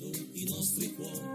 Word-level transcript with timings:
i 0.00 0.44
nostri 0.48 0.94
cuori. 0.94 1.27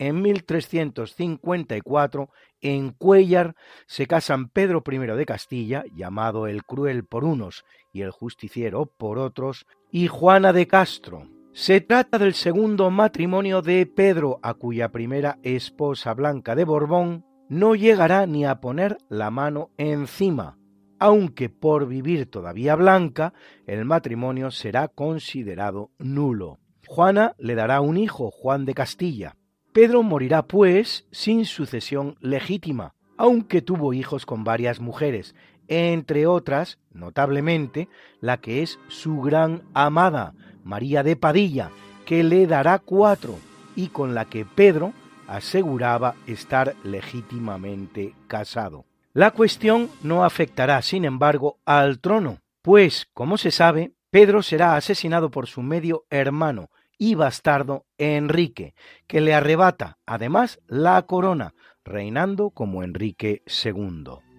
En 0.00 0.22
1354, 0.22 2.30
en 2.62 2.90
Cuellar, 2.92 3.54
se 3.86 4.06
casan 4.06 4.48
Pedro 4.48 4.82
I 4.90 4.96
de 4.96 5.26
Castilla, 5.26 5.84
llamado 5.94 6.46
el 6.46 6.64
Cruel 6.64 7.04
por 7.04 7.24
unos 7.24 7.66
y 7.92 8.00
el 8.00 8.10
Justiciero 8.10 8.86
por 8.86 9.18
otros, 9.18 9.66
y 9.90 10.06
Juana 10.06 10.54
de 10.54 10.66
Castro. 10.66 11.28
Se 11.52 11.82
trata 11.82 12.18
del 12.18 12.32
segundo 12.32 12.90
matrimonio 12.90 13.60
de 13.60 13.84
Pedro, 13.84 14.40
a 14.42 14.54
cuya 14.54 14.90
primera 14.90 15.38
esposa 15.42 16.14
Blanca 16.14 16.54
de 16.54 16.64
Borbón 16.64 17.26
no 17.50 17.74
llegará 17.74 18.24
ni 18.24 18.46
a 18.46 18.54
poner 18.54 18.96
la 19.10 19.30
mano 19.30 19.68
encima, 19.76 20.56
aunque 20.98 21.50
por 21.50 21.86
vivir 21.86 22.30
todavía 22.30 22.74
Blanca, 22.74 23.34
el 23.66 23.84
matrimonio 23.84 24.50
será 24.50 24.88
considerado 24.88 25.90
nulo. 25.98 26.58
Juana 26.86 27.34
le 27.36 27.54
dará 27.54 27.82
un 27.82 27.98
hijo, 27.98 28.30
Juan 28.30 28.64
de 28.64 28.72
Castilla. 28.72 29.36
Pedro 29.72 30.02
morirá, 30.02 30.42
pues, 30.42 31.06
sin 31.12 31.44
sucesión 31.44 32.16
legítima, 32.20 32.94
aunque 33.16 33.62
tuvo 33.62 33.92
hijos 33.92 34.26
con 34.26 34.42
varias 34.42 34.80
mujeres, 34.80 35.34
entre 35.68 36.26
otras, 36.26 36.78
notablemente, 36.92 37.88
la 38.20 38.38
que 38.38 38.62
es 38.62 38.80
su 38.88 39.20
gran 39.20 39.62
amada, 39.72 40.34
María 40.64 41.04
de 41.04 41.14
Padilla, 41.14 41.70
que 42.04 42.24
le 42.24 42.48
dará 42.48 42.80
cuatro, 42.80 43.38
y 43.76 43.88
con 43.88 44.14
la 44.14 44.24
que 44.24 44.44
Pedro 44.44 44.92
aseguraba 45.28 46.16
estar 46.26 46.74
legítimamente 46.82 48.14
casado. 48.26 48.84
La 49.12 49.30
cuestión 49.30 49.88
no 50.02 50.24
afectará, 50.24 50.82
sin 50.82 51.04
embargo, 51.04 51.58
al 51.64 52.00
trono, 52.00 52.38
pues, 52.62 53.06
como 53.14 53.38
se 53.38 53.52
sabe, 53.52 53.92
Pedro 54.10 54.42
será 54.42 54.74
asesinado 54.74 55.30
por 55.30 55.46
su 55.46 55.62
medio 55.62 56.04
hermano, 56.10 56.70
y 57.00 57.14
bastardo 57.14 57.86
Enrique, 57.96 58.74
que 59.06 59.22
le 59.22 59.32
arrebata 59.32 59.98
además 60.04 60.60
la 60.66 61.00
corona, 61.06 61.54
reinando 61.82 62.50
como 62.50 62.84
Enrique 62.84 63.42
II. 63.64 64.29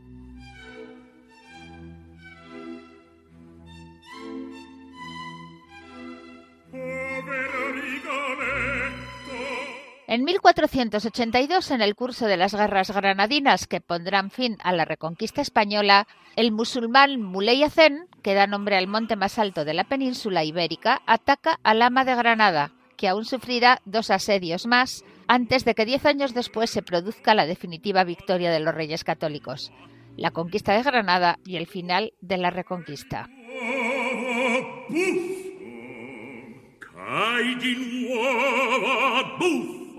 En 10.11 10.25
1482, 10.25 11.71
en 11.71 11.81
el 11.81 11.95
curso 11.95 12.25
de 12.25 12.35
las 12.35 12.53
guerras 12.53 12.91
granadinas 12.91 13.65
que 13.65 13.79
pondrán 13.79 14.29
fin 14.29 14.57
a 14.61 14.73
la 14.73 14.83
reconquista 14.83 15.39
española, 15.39 16.05
el 16.35 16.51
musulmán 16.51 17.21
Muley 17.21 17.63
Hacén, 17.63 18.09
que 18.21 18.33
da 18.33 18.45
nombre 18.45 18.75
al 18.75 18.87
monte 18.87 19.15
más 19.15 19.39
alto 19.39 19.63
de 19.63 19.73
la 19.73 19.85
península 19.85 20.43
ibérica, 20.43 21.01
ataca 21.05 21.61
al 21.63 21.81
ama 21.81 22.03
de 22.03 22.15
Granada, 22.15 22.73
que 22.97 23.07
aún 23.07 23.23
sufrirá 23.23 23.79
dos 23.85 24.11
asedios 24.11 24.67
más 24.67 25.05
antes 25.29 25.63
de 25.63 25.75
que 25.75 25.85
diez 25.85 26.05
años 26.05 26.33
después 26.33 26.69
se 26.69 26.81
produzca 26.81 27.33
la 27.33 27.45
definitiva 27.45 28.03
victoria 28.03 28.51
de 28.51 28.59
los 28.59 28.75
reyes 28.75 29.05
católicos, 29.05 29.71
la 30.17 30.31
conquista 30.31 30.73
de 30.73 30.83
Granada 30.83 31.39
y 31.45 31.55
el 31.55 31.67
final 31.67 32.11
de 32.19 32.37
la 32.37 32.49
reconquista. 32.49 33.29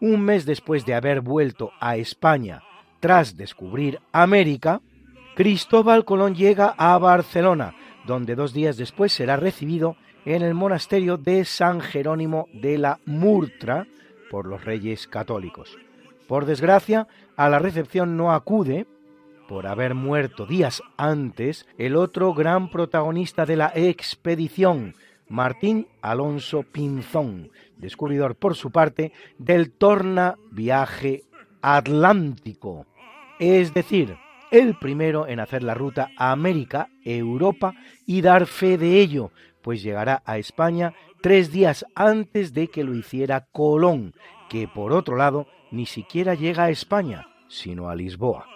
un 0.00 0.20
mes 0.20 0.46
después 0.46 0.84
de 0.86 0.94
haber 0.94 1.20
vuelto 1.20 1.72
a 1.80 1.96
España 1.96 2.62
tras 3.00 3.36
descubrir 3.36 4.00
América, 4.12 4.80
Cristóbal 5.34 6.04
Colón 6.04 6.34
llega 6.34 6.74
a 6.76 6.96
Barcelona, 6.98 7.74
donde 8.06 8.34
dos 8.34 8.52
días 8.52 8.76
después 8.76 9.12
será 9.12 9.36
recibido 9.36 9.96
en 10.24 10.42
el 10.42 10.54
monasterio 10.54 11.16
de 11.16 11.44
San 11.44 11.80
Jerónimo 11.80 12.48
de 12.52 12.78
la 12.78 12.98
Murtra 13.04 13.86
por 14.30 14.46
los 14.46 14.64
reyes 14.64 15.06
católicos. 15.06 15.76
Por 16.26 16.46
desgracia, 16.46 17.06
a 17.36 17.48
la 17.48 17.58
recepción 17.58 18.16
no 18.16 18.32
acude, 18.32 18.86
por 19.48 19.66
haber 19.66 19.94
muerto 19.94 20.46
días 20.46 20.82
antes, 20.96 21.66
el 21.78 21.94
otro 21.94 22.34
gran 22.34 22.70
protagonista 22.70 23.46
de 23.46 23.56
la 23.56 23.72
expedición, 23.74 24.94
Martín 25.28 25.88
Alonso 26.02 26.62
Pinzón, 26.62 27.50
descubridor 27.76 28.36
por 28.36 28.54
su 28.54 28.70
parte 28.70 29.12
del 29.38 29.72
torna 29.72 30.36
viaje 30.50 31.24
atlántico, 31.60 32.86
es 33.38 33.74
decir, 33.74 34.16
el 34.50 34.76
primero 34.78 35.26
en 35.26 35.40
hacer 35.40 35.62
la 35.62 35.74
ruta 35.74 36.10
a 36.16 36.30
América, 36.30 36.88
Europa 37.04 37.74
y 38.06 38.20
dar 38.20 38.46
fe 38.46 38.78
de 38.78 39.00
ello, 39.00 39.32
pues 39.62 39.82
llegará 39.82 40.22
a 40.24 40.38
España 40.38 40.94
tres 41.20 41.50
días 41.50 41.84
antes 41.94 42.54
de 42.54 42.68
que 42.68 42.84
lo 42.84 42.94
hiciera 42.94 43.46
Colón, 43.50 44.14
que 44.48 44.68
por 44.68 44.92
otro 44.92 45.16
lado 45.16 45.46
ni 45.72 45.86
siquiera 45.86 46.34
llega 46.34 46.64
a 46.64 46.70
España, 46.70 47.26
sino 47.48 47.88
a 47.88 47.96
Lisboa. 47.96 48.55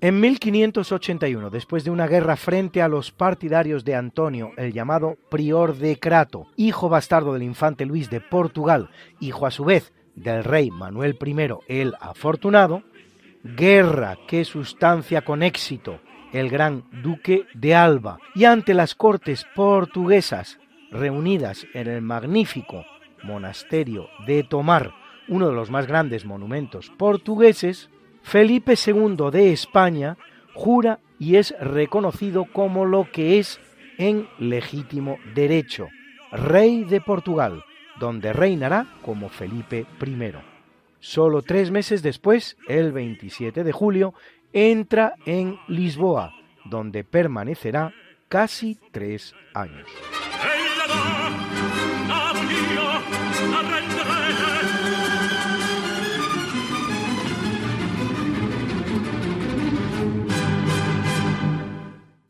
En 0.00 0.20
1581, 0.20 1.50
después 1.50 1.82
de 1.82 1.90
una 1.90 2.06
guerra 2.06 2.36
frente 2.36 2.80
a 2.82 2.86
los 2.86 3.10
partidarios 3.10 3.84
de 3.84 3.96
Antonio, 3.96 4.52
el 4.56 4.72
llamado 4.72 5.16
prior 5.28 5.76
de 5.76 5.98
Crato, 5.98 6.46
hijo 6.54 6.88
bastardo 6.88 7.32
del 7.32 7.42
infante 7.42 7.84
Luis 7.84 8.08
de 8.08 8.20
Portugal, 8.20 8.90
hijo 9.18 9.44
a 9.44 9.50
su 9.50 9.64
vez 9.64 9.92
del 10.14 10.44
rey 10.44 10.70
Manuel 10.70 11.18
I 11.20 11.34
el 11.66 11.94
Afortunado, 11.98 12.84
guerra 13.42 14.16
que 14.28 14.44
sustancia 14.44 15.22
con 15.22 15.42
éxito 15.42 15.98
el 16.32 16.48
gran 16.48 16.84
duque 17.02 17.46
de 17.54 17.74
Alba, 17.74 18.20
y 18.36 18.44
ante 18.44 18.74
las 18.74 18.94
cortes 18.94 19.46
portuguesas 19.56 20.60
reunidas 20.92 21.66
en 21.74 21.88
el 21.88 22.02
magnífico 22.02 22.84
monasterio 23.24 24.06
de 24.28 24.44
Tomar, 24.44 24.92
uno 25.26 25.48
de 25.48 25.54
los 25.54 25.72
más 25.72 25.88
grandes 25.88 26.24
monumentos 26.24 26.88
portugueses, 26.96 27.90
Felipe 28.28 28.74
II 28.74 29.30
de 29.32 29.52
España 29.52 30.18
jura 30.52 31.00
y 31.18 31.36
es 31.36 31.54
reconocido 31.58 32.44
como 32.44 32.84
lo 32.84 33.10
que 33.10 33.38
es 33.38 33.58
en 33.96 34.28
legítimo 34.38 35.16
derecho, 35.34 35.88
rey 36.30 36.84
de 36.84 37.00
Portugal, 37.00 37.64
donde 37.98 38.34
reinará 38.34 38.86
como 39.00 39.30
Felipe 39.30 39.86
I. 40.06 40.32
Solo 41.00 41.40
tres 41.40 41.70
meses 41.70 42.02
después, 42.02 42.58
el 42.68 42.92
27 42.92 43.64
de 43.64 43.72
julio, 43.72 44.12
entra 44.52 45.14
en 45.24 45.58
Lisboa, 45.66 46.34
donde 46.66 47.04
permanecerá 47.04 47.94
casi 48.28 48.78
tres 48.92 49.34
años. 49.54 49.88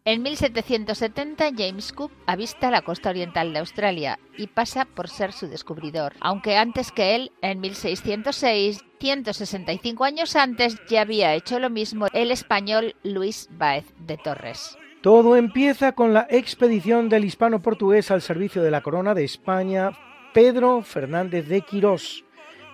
En 0.09 0.23
1770 0.23 1.51
James 1.55 1.93
Cook 1.93 2.11
avista 2.25 2.71
la 2.71 2.81
costa 2.81 3.11
oriental 3.11 3.53
de 3.53 3.59
Australia 3.59 4.19
y 4.39 4.47
pasa 4.47 4.87
por 4.87 5.07
ser 5.11 5.35
su 5.35 5.49
descubridor, 5.49 6.15
aunque 6.21 6.57
antes 6.57 6.93
que 6.93 7.15
él, 7.15 7.31
en 7.43 7.61
1606, 7.61 8.87
165 9.01 10.05
años 10.05 10.35
antes, 10.35 10.81
ya 10.89 11.03
había 11.03 11.35
hecho 11.35 11.59
lo 11.59 11.69
mismo 11.69 12.07
el 12.15 12.31
español 12.31 12.95
Luis 13.03 13.51
Baez 13.53 13.85
de 13.99 14.17
Torres. 14.17 14.79
Todo 15.03 15.37
empieza 15.37 15.93
con 15.93 16.15
la 16.15 16.27
expedición 16.31 17.11
del 17.11 17.27
hispano-portugués 17.27 18.11
al 18.11 18.23
servicio 18.23 18.63
de 18.63 18.71
la 18.71 18.81
corona 18.81 19.13
de 19.13 19.25
España, 19.25 19.91
Pedro 20.33 20.81
Fernández 20.81 21.49
de 21.49 21.61
Quirós, 21.61 22.25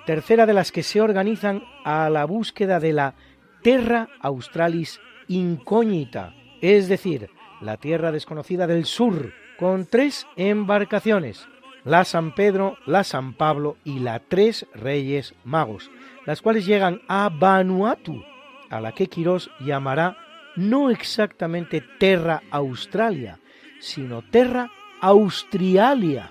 tercera 0.07 0.47
de 0.47 0.55
las 0.55 0.71
que 0.71 0.85
se 0.85 1.01
organizan 1.01 1.65
a 1.85 2.09
la 2.11 2.27
búsqueda 2.27 2.79
de 2.79 2.93
la 2.93 3.17
Terra 3.61 4.09
Australis 4.21 5.01
Incógnita, 5.27 6.33
es 6.73 6.89
decir, 6.89 7.29
la 7.61 7.77
tierra 7.77 8.11
desconocida 8.11 8.67
del 8.67 8.87
sur, 8.87 9.35
con 9.59 9.85
tres 9.85 10.27
embarcaciones, 10.35 11.47
la 11.85 12.07
San 12.07 12.35
Pedro, 12.35 12.79
la 12.87 13.05
San 13.05 13.35
Pablo 13.35 13.77
y 13.85 13.99
la 13.99 14.19
Tres 14.21 14.67
Reyes 14.73 15.35
Magos, 15.45 15.91
las 16.25 16.41
cuales 16.41 16.65
llegan 16.65 17.03
a 17.07 17.29
Vanuatu, 17.29 18.25
a 18.71 18.81
la 18.81 18.93
que 18.93 19.09
Quirós 19.09 19.51
llamará 19.61 20.17
no 20.57 20.89
exactamente 20.89 21.83
Terra 21.99 22.43
Australia, 22.51 23.39
sino 23.79 24.23
Terra 24.23 24.71
Austrialia, 25.03 26.31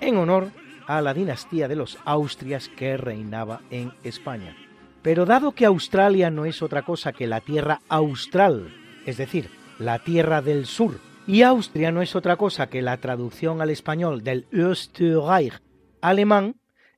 en 0.00 0.16
honor 0.16 0.52
a 0.86 1.00
la 1.00 1.12
dinastía 1.12 1.66
de 1.66 1.74
los 1.74 1.98
Austrias 2.04 2.68
que 2.68 2.96
reinaba 2.96 3.62
en 3.70 3.92
España. 4.04 4.56
Pero 5.02 5.26
dado 5.26 5.56
que 5.56 5.66
Australia 5.66 6.30
no 6.30 6.44
es 6.44 6.62
otra 6.62 6.82
cosa 6.82 7.12
que 7.12 7.26
la 7.26 7.40
tierra 7.40 7.80
austral, 7.88 8.72
es 9.06 9.16
decir, 9.16 9.50
la 9.78 9.98
tierra 9.98 10.42
del 10.42 10.66
sur, 10.66 10.98
y 11.26 11.42
Austria 11.42 11.92
no 11.92 12.02
es 12.02 12.16
otra 12.16 12.36
cosa 12.36 12.68
que 12.68 12.82
la 12.82 12.96
traducción 12.96 13.60
al 13.60 13.70
español 13.70 14.24
del 14.24 14.46
Österreich 14.52 15.60
alemán, 16.00 16.56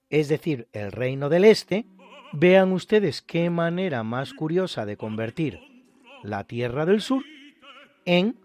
es 0.09 0.29
decir, 0.29 0.69
el 0.73 0.93
reino 0.93 1.29
del 1.29 1.45
este, 1.45 1.87
vean 2.33 2.73
ustedes 2.73 3.23
qué 3.23 3.51
manera 3.51 4.03
más 4.03 4.33
curiosa 4.33 4.87
de 4.87 4.97
convertir 4.97 5.61
la 6.23 6.45
Tierra 6.45 6.87
del 6.87 7.01
Sur 7.01 7.23
en 8.07 8.39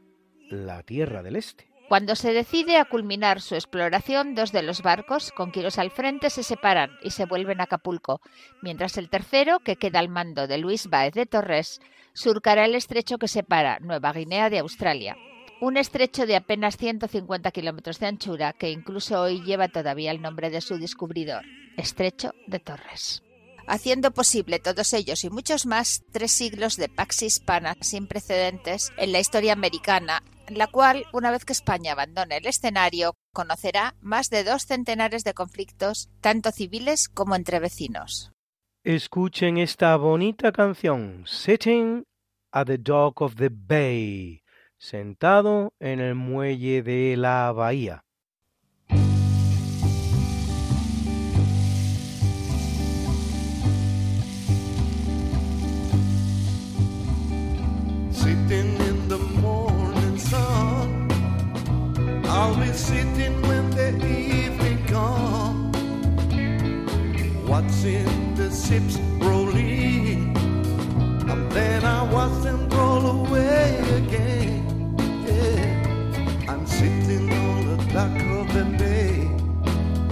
la 0.49 0.83
Tierra 0.83 1.23
del 1.23 1.37
Este. 1.37 1.68
Cuando 1.89 2.15
se 2.15 2.33
decide 2.33 2.77
a 2.77 2.85
culminar 2.85 3.41
su 3.41 3.55
exploración, 3.55 4.35
dos 4.35 4.51
de 4.51 4.61
los 4.61 4.83
barcos, 4.83 5.31
con 5.31 5.51
Quiros 5.51 5.79
al 5.79 5.89
frente, 5.89 6.29
se 6.29 6.43
separan 6.43 6.91
y 7.01 7.09
se 7.09 7.25
vuelven 7.25 7.59
a 7.59 7.63
Acapulco, 7.63 8.21
mientras 8.61 8.95
el 8.99 9.09
tercero, 9.09 9.57
que 9.61 9.75
queda 9.75 9.97
al 9.97 10.07
mando 10.07 10.45
de 10.45 10.59
Luis 10.59 10.85
Báez 10.85 11.15
de 11.15 11.25
Torres, 11.25 11.81
surcará 12.13 12.65
el 12.65 12.75
estrecho 12.75 13.17
que 13.17 13.27
separa 13.27 13.79
Nueva 13.79 14.13
Guinea 14.13 14.51
de 14.51 14.59
Australia. 14.59 15.17
Un 15.61 15.77
estrecho 15.77 16.27
de 16.27 16.35
apenas 16.35 16.77
150 16.77 17.49
kilómetros 17.49 17.99
de 17.99 18.05
anchura 18.05 18.53
que 18.53 18.69
incluso 18.69 19.19
hoy 19.19 19.41
lleva 19.41 19.67
todavía 19.67 20.11
el 20.11 20.21
nombre 20.21 20.51
de 20.51 20.61
su 20.61 20.77
descubridor, 20.77 21.43
Estrecho 21.75 22.35
de 22.45 22.59
Torres 22.59 23.23
haciendo 23.69 24.11
posible 24.11 24.59
todos 24.59 24.93
ellos 24.93 25.23
y 25.23 25.29
muchos 25.29 25.65
más 25.65 26.03
tres 26.11 26.31
siglos 26.31 26.75
de 26.75 26.89
pax 26.89 27.21
hispana 27.21 27.75
sin 27.81 28.07
precedentes 28.07 28.91
en 28.97 29.11
la 29.11 29.19
historia 29.19 29.53
americana, 29.53 30.23
la 30.47 30.67
cual, 30.67 31.05
una 31.13 31.31
vez 31.31 31.45
que 31.45 31.53
España 31.53 31.93
abandone 31.93 32.37
el 32.37 32.47
escenario, 32.47 33.13
conocerá 33.31 33.95
más 34.01 34.29
de 34.29 34.43
dos 34.43 34.63
centenares 34.63 35.23
de 35.23 35.35
conflictos, 35.35 36.09
tanto 36.19 36.51
civiles 36.51 37.07
como 37.07 37.35
entre 37.35 37.59
vecinos. 37.59 38.31
Escuchen 38.83 39.57
esta 39.57 39.95
bonita 39.97 40.51
canción, 40.51 41.23
Sitting 41.27 42.03
at 42.51 42.65
the 42.65 42.79
Dock 42.79 43.21
of 43.21 43.35
the 43.35 43.49
Bay, 43.51 44.41
sentado 44.79 45.73
en 45.79 45.99
el 45.99 46.15
muelle 46.15 46.81
de 46.81 47.15
la 47.17 47.51
bahía. 47.51 48.03
sitting 58.29 58.75
in 58.89 59.07
the 59.07 59.17
morning 59.17 60.17
sun. 60.17 61.09
I'll 62.25 62.55
be 62.63 62.71
sitting 62.73 63.35
when 63.47 63.71
the 63.71 63.89
evening 64.05 64.79
comes, 64.85 65.75
watching 67.49 68.35
the 68.35 68.49
ships 68.51 68.99
roll 69.25 69.49
in, 69.55 70.37
and 71.31 71.51
then 71.51 71.83
I 71.83 72.03
watch 72.13 72.43
them 72.43 72.69
roll 72.69 73.05
away 73.21 73.79
again. 73.99 74.61
Yeah. 75.27 76.51
I'm 76.51 76.67
sitting 76.67 77.33
on 77.33 77.55
the 77.69 77.77
dock 77.93 78.15
of 78.37 78.45
the 78.57 78.65
bay, 78.77 79.13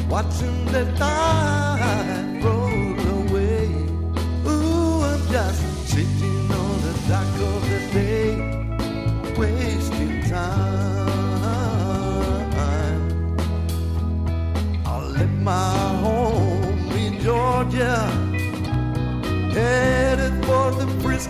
watching 0.10 0.66
the 0.76 0.84
tide 0.98 2.44
roll. 2.44 2.87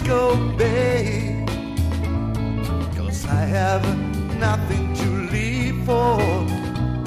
Frisco 0.07 0.37
Bay. 0.57 1.45
Cause 2.95 3.25
I 3.25 3.41
have 3.57 3.83
nothing 4.39 4.93
to 4.95 5.09
live 5.35 5.85
for. 5.85 6.21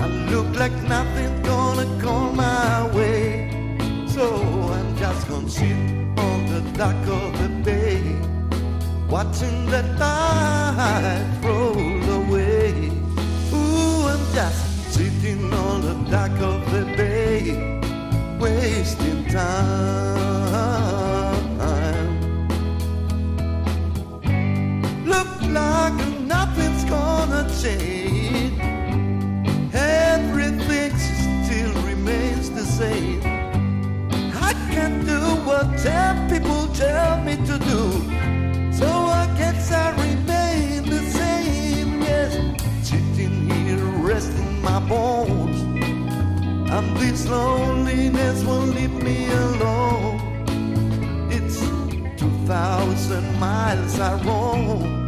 I 0.04 0.06
look 0.30 0.58
like 0.58 0.76
nothing's 0.82 1.46
gonna 1.46 1.86
come 1.98 2.36
my 2.36 2.94
way. 2.94 3.78
So 4.06 4.26
I'm 4.76 4.96
just 4.98 5.28
gonna 5.28 5.48
sit 5.48 5.76
on 6.18 6.46
the 6.52 6.60
dock 6.76 7.06
of 7.08 7.38
the 7.40 7.48
bay, 7.64 8.02
watching 9.08 9.64
the 9.70 9.82
tide 9.96 11.42
roll 11.42 12.04
away. 12.20 12.90
Ooh, 13.54 14.08
I'm 14.12 14.24
just 14.34 14.92
sitting 14.92 15.50
on 15.54 15.80
the 15.80 15.94
dock 16.10 16.36
of 16.42 16.70
the 16.70 16.84
bay, 16.96 17.80
wasting 18.38 19.24
time. 19.24 20.99
Gonna 26.90 27.48
change. 27.62 28.52
Everything 29.72 30.92
still 30.98 31.72
remains 31.90 32.50
the 32.50 32.64
same. 32.64 33.22
I 34.48 34.52
can't 34.72 35.00
do 35.06 35.20
what 35.48 35.66
ten 35.78 36.28
people 36.28 36.66
tell 36.74 37.22
me 37.22 37.36
to 37.50 37.56
do. 37.72 37.82
So 38.80 38.88
I 39.22 39.24
guess 39.38 39.70
I 39.72 39.86
remain 40.06 40.82
the 40.96 41.02
same. 41.18 42.02
Yes, 42.02 42.32
sitting 42.82 43.48
here 43.50 43.84
resting 44.08 44.60
my 44.62 44.80
bones. 44.80 45.58
And 46.74 46.96
this 46.96 47.28
loneliness 47.28 48.44
won't 48.44 48.74
leave 48.74 48.96
me 49.02 49.28
alone. 49.30 50.16
It's 51.30 51.58
2,000 52.20 53.40
miles 53.40 53.98
I 53.98 54.12
roam 54.24 54.99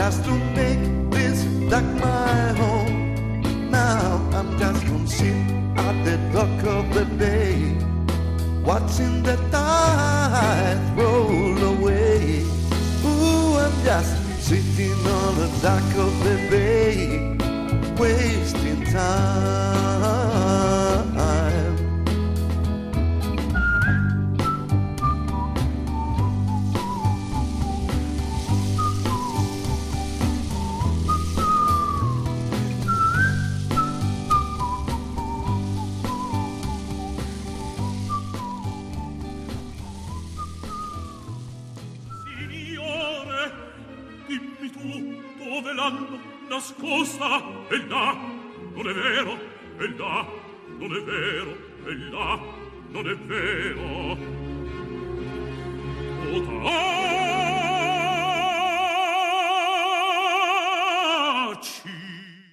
just 0.00 0.24
to 0.24 0.34
make 0.56 0.82
this 1.10 1.38
dock 1.70 1.84
my 2.00 2.42
home. 2.60 3.70
Now 3.70 4.16
I'm 4.38 4.48
just 4.58 4.80
gonna 4.86 5.06
sit 5.06 5.40
at 5.86 5.96
the 6.06 6.16
dock 6.32 6.58
of 6.76 6.84
the 6.96 7.04
bay, 7.20 7.76
watching 8.64 9.22
the 9.22 9.36
tide 9.54 10.80
roll 10.96 11.58
away. 11.74 12.46
Ooh, 13.04 13.58
I'm 13.64 13.76
just 13.90 14.14
sitting 14.48 15.00
on 15.18 15.32
the 15.42 15.50
dock 15.66 15.88
of 16.06 16.12
the 16.26 16.36
bay, 16.52 16.96
wasting 18.00 18.82
time. 18.96 20.19
Nascosta? 46.60 47.40
È 47.68 47.76
là, 47.88 48.14
non 48.74 48.86
è 48.86 48.92
vero. 48.92 49.38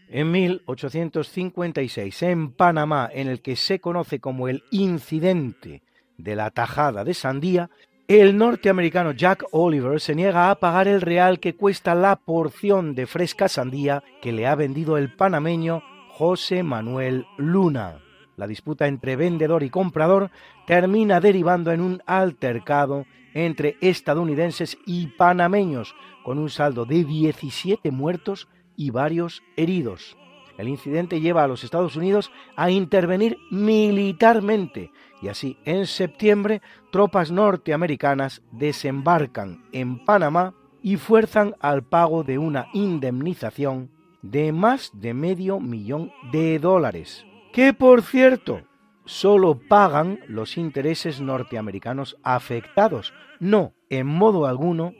En 0.10 0.32
1856, 0.32 2.24
en 2.24 2.52
Panamá, 2.54 3.10
en 3.12 3.28
el 3.28 3.42
que 3.42 3.58
se 3.58 3.82
conoce 3.82 4.22
como 4.22 4.48
el 4.48 4.64
incidente 4.72 5.84
de 6.18 6.36
la 6.38 6.50
tajada 6.52 7.04
de 7.04 7.14
sandía, 7.14 7.70
el 8.08 8.38
norteamericano 8.38 9.12
Jack 9.12 9.44
Oliver 9.52 10.00
se 10.00 10.16
niega 10.16 10.50
a 10.50 10.56
pagar 10.56 10.88
el 10.88 11.02
real 11.02 11.42
que 11.42 11.56
cuesta 11.56 11.94
la 11.94 12.16
porción 12.16 12.96
de 12.96 13.06
fresca 13.06 13.50
sandía 13.50 14.02
que 14.22 14.32
le 14.32 14.48
ha 14.48 14.56
vendido 14.56 14.98
el 14.98 15.14
panameño 15.14 15.84
José 16.12 16.64
Manuel 16.64 17.26
Luna. 17.38 18.00
La 18.38 18.48
disputa 18.48 18.88
entre 18.88 19.18
vendedor 19.18 19.62
y 19.64 19.70
comprador 19.70 20.32
termina 20.66 21.20
derivando 21.20 21.74
en 21.74 21.82
un 21.82 22.02
altercado 22.06 23.06
entre 23.34 23.76
estadounidenses 23.82 24.78
y 24.86 25.08
panameños, 25.08 25.94
con 26.24 26.40
un 26.40 26.50
saldo 26.50 26.86
de 26.86 27.04
17 27.04 27.92
muertos 27.92 28.48
y 28.78 28.90
varios 28.90 29.44
heridos. 29.58 30.16
El 30.58 30.70
incidente 30.70 31.20
lleva 31.20 31.44
a 31.44 31.48
los 31.48 31.64
Estados 31.64 31.98
Unidos 31.98 32.32
a 32.56 32.72
intervenir 32.72 33.38
militarmente 33.52 34.92
y 35.22 35.30
así 35.30 35.58
en 35.66 35.88
septiembre 35.88 36.62
tropas 36.92 37.32
norteamericanas 37.32 38.42
desembarcan 38.52 39.64
en 39.72 40.04
Panamá 40.06 40.54
y 40.82 40.98
fuerzan 40.98 41.56
al 41.60 41.84
pago 41.84 42.24
de 42.24 42.38
una 42.38 42.68
indemnización 42.74 43.90
de 44.22 44.52
más 44.52 44.92
de 44.94 45.14
medio 45.14 45.60
millón 45.60 46.12
de 46.32 46.60
dólares, 46.60 47.26
que 47.54 47.74
por 47.74 48.02
cierto 48.02 48.62
solo 49.06 49.60
pagan 49.68 50.20
los 50.28 50.58
intereses 50.58 51.22
norteamericanos 51.22 52.18
afectados, 52.24 53.14
no 53.40 53.74
en 53.90 54.06
modo 54.06 54.46
alguno 54.46 54.94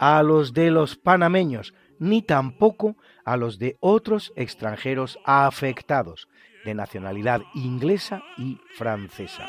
a 0.00 0.22
los 0.22 0.52
de 0.52 0.70
los 0.70 0.96
panameños, 0.96 1.74
ni 1.98 2.22
tampoco 2.22 2.96
a 3.24 3.36
los 3.36 3.58
de 3.58 3.76
otros 3.80 4.32
extranjeros 4.36 5.18
afectados, 5.24 6.28
de 6.64 6.74
nacionalidad 6.74 7.42
inglesa 7.54 8.22
y 8.36 8.58
francesa. 8.76 9.46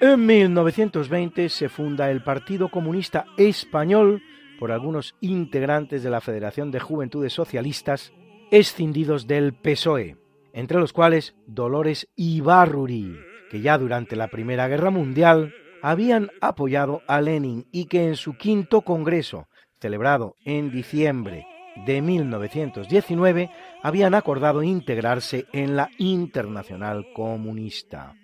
En 0.00 0.26
1920 0.26 1.48
se 1.48 1.68
funda 1.68 2.10
el 2.10 2.22
Partido 2.22 2.68
Comunista 2.68 3.26
Español 3.36 4.22
por 4.58 4.70
algunos 4.70 5.16
integrantes 5.20 6.04
de 6.04 6.10
la 6.10 6.20
Federación 6.20 6.70
de 6.70 6.78
Juventudes 6.78 7.32
Socialistas 7.32 8.12
escindidos 8.50 9.26
del 9.26 9.54
PSOE, 9.54 10.16
entre 10.52 10.78
los 10.78 10.92
cuales 10.92 11.34
Dolores 11.46 12.08
Ibarruri, 12.14 13.18
que 13.50 13.60
ya 13.60 13.76
durante 13.76 14.14
la 14.14 14.28
Primera 14.28 14.68
Guerra 14.68 14.90
Mundial 14.90 15.52
habían 15.82 16.30
apoyado 16.40 17.02
a 17.06 17.20
Lenin 17.20 17.66
y 17.72 17.86
que 17.86 18.06
en 18.06 18.16
su 18.16 18.36
quinto 18.36 18.82
congreso, 18.82 19.48
celebrado 19.80 20.34
en 20.44 20.70
diciembre 20.70 21.46
de 21.86 22.02
1919, 22.02 23.50
habían 23.82 24.14
acordado 24.14 24.62
integrarse 24.62 25.46
en 25.52 25.76
la 25.76 25.90
Internacional 25.98 27.06
Comunista. 27.14 28.14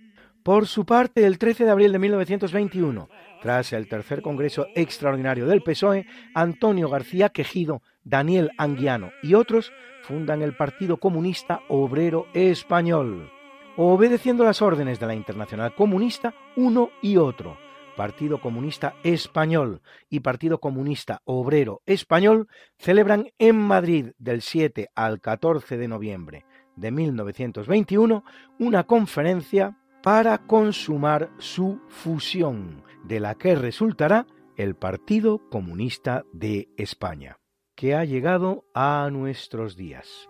Por 0.43 0.67
su 0.67 0.85
parte, 0.85 1.25
el 1.25 1.39
13 1.39 1.65
de 1.65 1.71
abril 1.71 1.93
de 1.93 1.99
1921, 1.99 3.09
tras 3.41 3.73
el 3.73 3.89
tercer 3.89 4.21
Congreso 4.21 4.67
Extraordinario 4.75 5.47
del 5.47 5.63
PSOE, 5.63 6.07
Antonio 6.35 6.91
García 6.91 7.31
Quejido, 7.31 7.83
Daniel 8.05 8.51
Anguiano 8.59 9.11
y 9.23 9.35
otros 9.35 9.73
fundan 10.03 10.43
el 10.43 10.55
Partido 10.55 10.99
Comunista 10.99 11.63
Obrero 11.69 12.27
Español, 12.35 13.31
obedeciendo 13.77 14.45
las 14.45 14.63
órdenes 14.63 15.01
de 15.01 15.07
la 15.07 15.15
Internacional 15.15 15.75
Comunista, 15.75 16.35
uno 16.57 16.91
y 17.03 17.17
otro, 17.17 17.57
Partido 17.97 18.41
Comunista 18.41 18.95
Español 19.03 19.81
y 20.11 20.21
Partido 20.21 20.59
Comunista 20.59 21.23
Obrero 21.25 21.83
Español, 21.87 22.49
celebran 22.79 23.29
en 23.39 23.57
Madrid 23.57 24.13
del 24.19 24.43
7 24.43 24.91
al 24.95 25.21
14 25.21 25.77
de 25.77 25.89
noviembre 25.89 26.45
de 26.77 26.91
1921 26.91 28.25
una 28.59 28.85
conferencia 28.85 29.79
para 30.03 30.39
consumar 30.39 31.31
su 31.39 31.81
fusión, 31.89 32.85
de 33.05 33.21
la 33.21 33.37
que 33.37 33.55
resultará 33.55 34.27
el 34.57 34.75
Partido 34.75 35.41
Comunista 35.51 36.25
de 36.33 36.69
España, 36.77 37.39
que 37.75 37.95
ha 37.95 38.05
llegado 38.05 38.65
a 38.75 39.09
nuestros 39.11 39.77
días. 39.77 40.29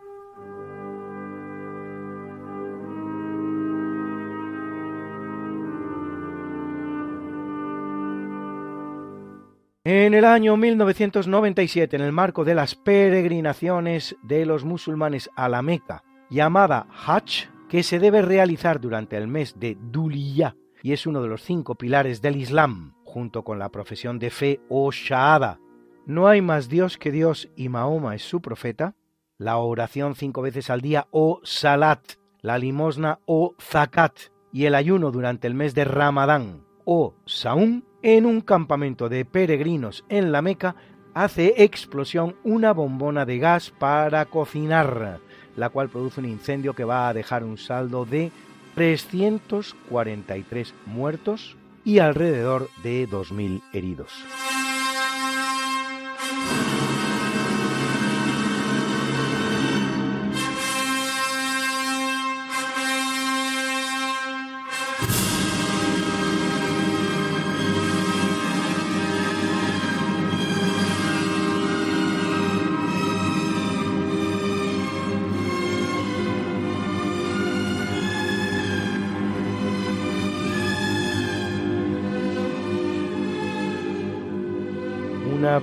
En 9.86 10.14
el 10.14 10.24
año 10.24 10.56
1997, 10.56 11.96
en 11.96 12.00
el 12.00 12.10
marco 12.10 12.42
de 12.42 12.54
las 12.54 12.74
peregrinaciones 12.74 14.16
de 14.22 14.46
los 14.46 14.64
musulmanes 14.64 15.28
a 15.36 15.50
la 15.50 15.60
Meca, 15.60 16.04
llamada 16.30 16.86
Hajj, 16.90 17.50
que 17.68 17.82
se 17.82 17.98
debe 17.98 18.22
realizar 18.22 18.80
durante 18.80 19.18
el 19.18 19.28
mes 19.28 19.60
de 19.60 19.76
Duliyah 19.78 20.56
y 20.82 20.94
es 20.94 21.06
uno 21.06 21.20
de 21.20 21.28
los 21.28 21.42
cinco 21.42 21.74
pilares 21.74 22.22
del 22.22 22.36
Islam, 22.36 22.94
junto 23.04 23.44
con 23.44 23.58
la 23.58 23.68
profesión 23.68 24.18
de 24.18 24.30
fe 24.30 24.60
o 24.70 24.90
Shahada. 24.90 25.60
No 26.06 26.28
hay 26.28 26.40
más 26.40 26.70
Dios 26.70 26.96
que 26.96 27.10
Dios 27.10 27.50
y 27.54 27.68
Mahoma 27.68 28.14
es 28.14 28.22
su 28.22 28.40
profeta. 28.40 28.94
La 29.36 29.58
oración 29.58 30.14
cinco 30.14 30.40
veces 30.40 30.70
al 30.70 30.80
día 30.80 31.08
o 31.10 31.40
Salat, 31.42 32.00
la 32.40 32.56
limosna 32.56 33.18
o 33.26 33.54
Zakat 33.60 34.18
y 34.50 34.64
el 34.64 34.76
ayuno 34.76 35.10
durante 35.10 35.46
el 35.46 35.52
mes 35.52 35.74
de 35.74 35.84
Ramadán 35.84 36.64
o 36.86 37.16
Saum 37.26 37.82
en 38.04 38.24
un 38.26 38.42
campamento 38.42 39.08
de 39.08 39.24
peregrinos 39.24 40.04
en 40.10 40.30
la 40.30 40.42
Meca 40.42 40.76
hace 41.14 41.64
explosión 41.64 42.36
una 42.44 42.74
bombona 42.74 43.24
de 43.24 43.38
gas 43.38 43.70
para 43.70 44.26
cocinar, 44.26 45.20
la 45.56 45.70
cual 45.70 45.88
produce 45.88 46.20
un 46.20 46.26
incendio 46.26 46.74
que 46.74 46.84
va 46.84 47.08
a 47.08 47.14
dejar 47.14 47.44
un 47.44 47.56
saldo 47.56 48.04
de 48.04 48.30
343 48.74 50.74
muertos 50.84 51.56
y 51.82 52.00
alrededor 52.00 52.68
de 52.82 53.08
2.000 53.08 53.62
heridos. 53.72 54.12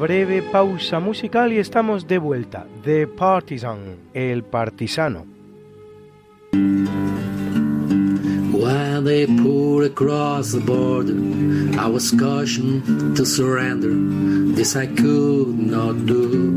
Breve 0.02 0.42
pausa 0.42 1.00
musical 1.00 1.54
y 1.54 1.60
estamos 1.60 2.08
de 2.08 2.18
vuelta. 2.18 2.66
The 2.84 3.06
Partisan, 3.06 3.98
el 4.16 4.44
partisano. 4.44 5.28
When 8.52 9.04
they 9.04 9.28
pulled 9.28 9.86
across 9.86 10.54
the 10.54 10.60
border, 10.60 11.14
I 11.80 11.88
was 11.88 12.12
cautioned 12.12 13.16
to 13.16 13.24
surrender. 13.24 13.94
This 14.56 14.76
I 14.76 14.88
could 14.88 15.60
not 15.60 16.08
do. 16.08 16.50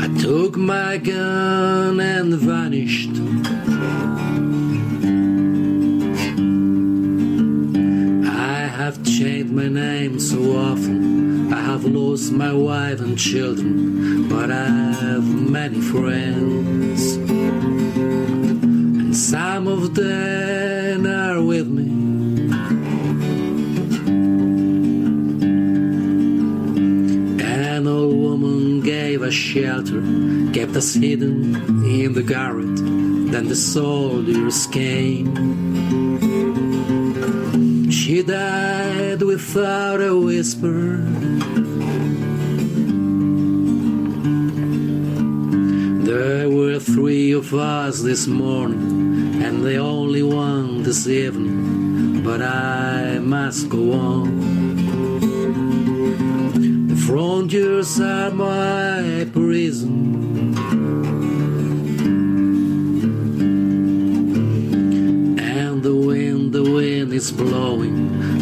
I 0.00 0.08
took 0.22 0.56
my 0.56 0.96
gun 0.96 2.00
and 2.00 2.32
vanished. 2.32 3.12
Have 8.84 9.04
changed 9.04 9.52
my 9.52 9.68
name 9.68 10.18
so 10.18 10.56
often. 10.56 11.52
I 11.52 11.60
have 11.60 11.84
lost 11.84 12.32
my 12.32 12.52
wife 12.52 13.00
and 13.00 13.16
children, 13.16 14.28
but 14.28 14.50
I 14.50 14.66
have 15.04 15.24
many 15.24 15.80
friends. 15.80 17.14
And 19.02 19.16
some 19.16 19.68
of 19.68 19.94
them 19.94 21.06
are 21.06 21.40
with 21.40 21.68
me. 21.68 21.90
An 27.40 27.86
old 27.86 28.16
woman 28.16 28.80
gave 28.80 29.22
us 29.22 29.32
shelter, 29.32 30.02
kept 30.52 30.74
us 30.74 30.92
hidden 30.94 31.54
in 31.84 32.14
the 32.14 32.24
garret. 32.24 32.78
Then 33.30 33.46
the 33.46 33.54
soldiers 33.54 34.66
came. 34.66 36.31
She 38.12 38.22
died 38.22 39.22
without 39.22 40.02
a 40.02 40.14
whisper. 40.14 40.98
There 46.04 46.50
were 46.50 46.78
three 46.78 47.32
of 47.32 47.54
us 47.54 48.02
this 48.02 48.26
morning, 48.26 49.42
and 49.42 49.64
the 49.64 49.78
only 49.78 50.22
one 50.22 50.82
this 50.82 51.06
evening. 51.06 52.22
But 52.22 52.42
I 52.42 53.18
must 53.18 53.70
go 53.70 53.92
on. 53.92 54.28
The 56.88 56.96
frontiers 56.96 57.98
are 57.98 58.30
my 58.30 59.26
prison. 59.32 60.81
Is 67.22 67.30
blowing, 67.30 67.98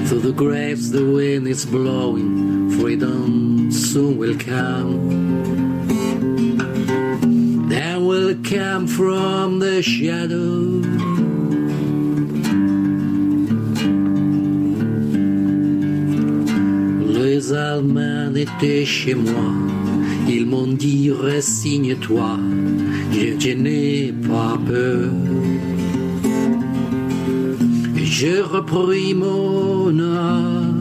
through 0.06 0.20
the 0.20 0.32
graves 0.32 0.90
the 0.90 1.04
wind 1.04 1.46
is 1.46 1.66
blowing, 1.66 2.70
freedom 2.78 3.70
soon 3.70 4.16
will 4.16 4.38
come. 4.38 4.92
Then 7.68 8.06
will 8.06 8.34
come 8.42 8.86
from 8.86 9.58
the 9.58 9.82
shadow. 9.82 10.80
Les 17.18 17.52
Allemands 17.52 18.34
étaient 18.34 18.86
chez 18.86 19.14
moi, 19.14 19.48
ils 20.26 20.46
m'ont 20.46 20.74
dit 20.84 21.10
resigne-toi, 21.10 22.38
je 23.12 23.52
n'ai 23.52 24.14
pas 24.26 24.56
peur. 24.66 25.10
Je 28.22 28.42
repris 28.42 29.14
mon 29.14 29.98
arme. 29.98 30.74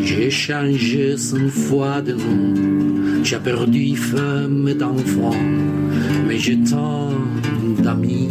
J'ai 0.00 0.28
changé 0.28 1.16
cent 1.16 1.48
fois 1.48 2.00
de 2.02 2.14
nom. 2.14 3.22
J'ai 3.22 3.36
perdu 3.36 3.94
femme 3.94 4.74
d'enfant, 4.74 5.40
mais 6.26 6.36
j'ai 6.36 6.58
tant 6.64 7.12
d'amis. 7.78 8.28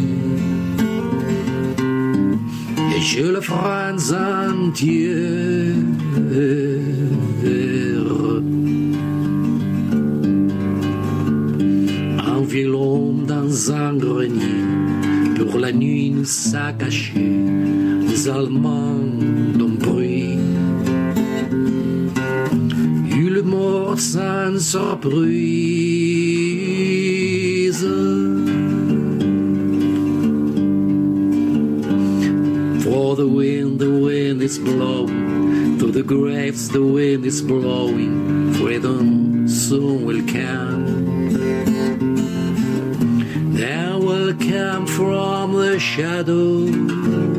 Et 2.93 3.01
je 3.01 3.23
le 3.31 3.39
ferai 3.39 3.93
entier. 3.93 5.73
Allemands 18.27 19.57
d'un 19.57 19.75
bruit. 19.77 20.39
Sans 23.95 24.59
surprise. 24.59 25.13
For 32.83 33.15
the 33.15 33.27
wind, 33.27 33.79
the 33.79 33.91
wind 33.91 34.41
is 34.41 34.57
blowing. 34.57 35.77
Through 35.77 35.91
the 35.91 36.01
graves, 36.01 36.69
the 36.69 36.81
wind 36.81 37.23
is 37.25 37.43
blowing. 37.43 38.53
Freedom 38.55 39.47
soon 39.47 40.05
will 40.05 40.25
come. 40.25 41.72
Come 44.39 44.85
from 44.87 45.53
the 45.53 45.79
shadow. 45.79 47.32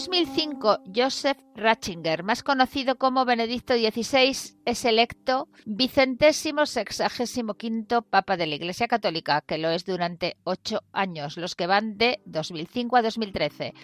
2005, 0.00 0.78
Joseph 0.96 1.36
Ratzinger, 1.54 2.22
más 2.22 2.42
conocido 2.42 2.96
como 2.96 3.26
Benedicto 3.26 3.74
XVI, 3.74 4.34
es 4.64 4.84
electo 4.86 5.48
vicentésimo 5.66 6.64
sexagésimo 6.64 7.52
quinto 7.52 8.00
Papa 8.00 8.38
de 8.38 8.46
la 8.46 8.54
Iglesia 8.54 8.88
Católica, 8.88 9.42
que 9.42 9.58
lo 9.58 9.68
es 9.68 9.84
durante 9.84 10.38
ocho 10.44 10.80
años, 10.92 11.36
los 11.36 11.54
que 11.54 11.66
van 11.66 11.98
de 11.98 12.22
2005 12.24 12.96
a 12.96 13.02
2013. 13.02 13.74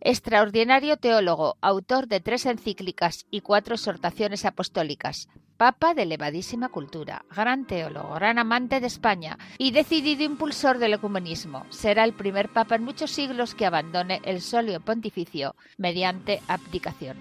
Extraordinario 0.00 0.96
teólogo, 0.96 1.56
autor 1.60 2.06
de 2.06 2.20
tres 2.20 2.46
encíclicas 2.46 3.26
y 3.32 3.40
cuatro 3.40 3.74
exhortaciones 3.74 4.44
apostólicas. 4.44 5.28
Papa 5.56 5.94
de 5.94 6.02
elevadísima 6.02 6.68
cultura, 6.68 7.24
gran 7.34 7.64
teólogo, 7.64 8.14
gran 8.14 8.38
amante 8.40 8.80
de 8.80 8.88
España 8.88 9.38
y 9.56 9.70
decidido 9.70 10.24
impulsor 10.24 10.78
del 10.78 10.94
ecumenismo. 10.94 11.64
Será 11.70 12.02
el 12.02 12.12
primer 12.12 12.48
papa 12.48 12.74
en 12.74 12.82
muchos 12.82 13.12
siglos 13.12 13.54
que 13.54 13.64
abandone 13.64 14.20
el 14.24 14.40
solio 14.40 14.80
pontificio 14.80 15.54
mediante 15.78 16.40
abdicación. 16.48 17.16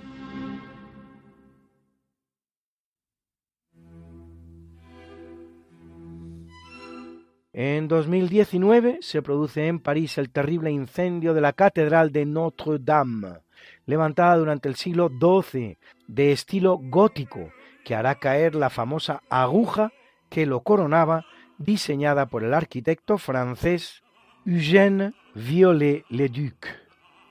En 7.56 7.88
2019 7.88 8.98
se 9.02 9.22
produce 9.22 9.68
en 9.68 9.80
París 9.80 10.18
el 10.18 10.32
terrible 10.32 10.72
incendio 10.72 11.36
de 11.36 11.42
la 11.42 11.54
Catedral 11.54 12.12
de 12.12 12.26
Notre-Dame, 12.26 13.42
levantada 13.86 14.38
durante 14.38 14.70
el 14.70 14.76
siglo 14.76 15.12
XII, 15.12 15.78
de 16.08 16.32
estilo 16.32 16.80
gótico, 16.82 17.52
que 17.84 17.96
hará 17.96 18.16
caer 18.16 18.56
la 18.56 18.70
famosa 18.70 19.22
aguja 19.30 19.92
que 20.30 20.46
lo 20.46 20.62
coronaba, 20.62 21.26
diseñada 21.58 22.26
por 22.26 22.44
el 22.44 22.54
arquitecto 22.54 23.18
francés 23.18 24.04
Eugène 24.46 25.14
Viollet-le-Duc, 25.36 26.68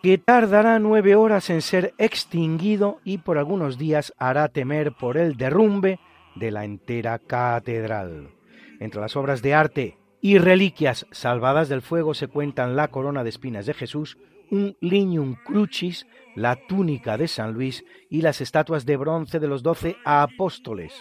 que 0.02 0.18
tardará 0.18 0.78
nueve 0.78 1.14
horas 1.14 1.50
en 1.50 1.62
ser 1.62 1.94
extinguido 1.98 3.00
y 3.04 3.18
por 3.18 3.38
algunos 3.38 3.78
días 3.78 4.12
hará 4.18 4.48
temer 4.48 4.92
por 4.92 5.16
el 5.16 5.36
derrumbe 5.36 5.98
de 6.34 6.50
la 6.50 6.64
entera 6.64 7.18
catedral. 7.18 8.30
Entre 8.80 9.00
las 9.00 9.16
obras 9.16 9.42
de 9.42 9.54
arte 9.54 9.98
y 10.20 10.38
reliquias 10.38 11.06
salvadas 11.10 11.68
del 11.68 11.82
fuego 11.82 12.14
se 12.14 12.28
cuentan 12.28 12.76
la 12.76 12.88
corona 12.88 13.22
de 13.24 13.30
espinas 13.30 13.66
de 13.66 13.74
Jesús, 13.74 14.16
un 14.52 14.76
lignum 14.80 15.34
crucis, 15.34 16.06
la 16.36 16.56
túnica 16.56 17.16
de 17.16 17.26
San 17.26 17.54
Luis 17.54 17.84
y 18.10 18.20
las 18.20 18.42
estatuas 18.42 18.84
de 18.84 18.98
bronce 18.98 19.40
de 19.40 19.48
los 19.48 19.62
doce 19.62 19.96
apóstoles, 20.04 20.92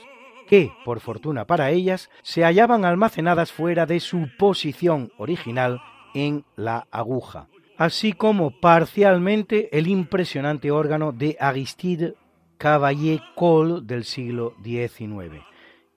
que, 0.48 0.72
por 0.86 1.02
fortuna 1.02 1.46
para 1.46 1.70
ellas, 1.70 2.10
se 2.24 2.44
hallaban 2.44 2.86
almacenadas 2.86 3.52
fuera 3.52 3.86
de 3.86 4.00
su 4.00 4.30
posición 4.40 5.12
original 5.18 5.82
en 6.14 6.46
la 6.56 6.88
aguja, 6.92 7.50
así 7.78 8.14
como 8.14 8.58
parcialmente 8.62 9.78
el 9.78 9.88
impresionante 9.88 10.72
órgano 10.72 11.12
de 11.12 11.36
Aristide 11.38 12.16
Cavalier 12.58 13.22
Cole 13.36 13.82
del 13.84 14.06
siglo 14.06 14.56
XIX. 14.64 15.44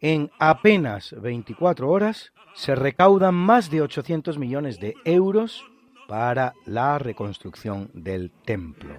En 0.01 0.29
apenas 0.40 1.14
24 1.21 1.88
horas 1.88 2.33
se 2.55 2.75
recaudan 2.75 3.35
más 3.35 3.71
de 3.71 3.81
800 3.81 4.38
millones 4.38 4.81
de 4.81 4.95
euros 5.05 5.64
para 6.07 6.55
la 6.67 6.99
reconstrucción 6.99 7.90
del 7.95 8.31
templo. 8.45 8.95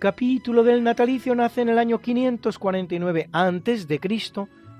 Capítulo 0.00 0.64
del 0.64 0.82
natalicio 0.82 1.34
nace 1.34 1.60
en 1.60 1.68
el 1.68 1.78
año 1.78 2.00
549 2.00 3.28
a.C. 3.32 4.00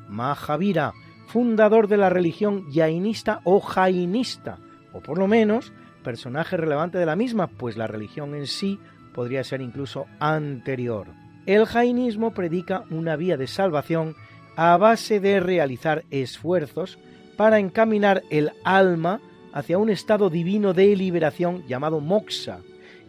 Mahavira, 0.08 0.94
fundador 1.26 1.88
de 1.88 1.98
la 1.98 2.08
religión 2.08 2.64
yainista 2.72 3.42
o 3.44 3.60
jainista, 3.60 4.58
o 4.94 5.00
por 5.00 5.18
lo 5.18 5.26
menos 5.26 5.74
personaje 6.02 6.56
relevante 6.56 6.96
de 6.96 7.04
la 7.04 7.16
misma, 7.16 7.48
pues 7.48 7.76
la 7.76 7.86
religión 7.86 8.34
en 8.34 8.46
sí 8.46 8.80
podría 9.12 9.44
ser 9.44 9.60
incluso 9.60 10.06
anterior. 10.20 11.08
El 11.44 11.66
jainismo 11.66 12.32
predica 12.32 12.84
una 12.90 13.14
vía 13.16 13.36
de 13.36 13.46
salvación 13.46 14.16
a 14.56 14.78
base 14.78 15.20
de 15.20 15.38
realizar 15.38 16.04
esfuerzos 16.10 16.98
para 17.36 17.58
encaminar 17.58 18.22
el 18.30 18.52
alma 18.64 19.20
hacia 19.52 19.76
un 19.76 19.90
estado 19.90 20.30
divino 20.30 20.72
de 20.72 20.96
liberación 20.96 21.66
llamado 21.66 22.00
moksha, 22.00 22.60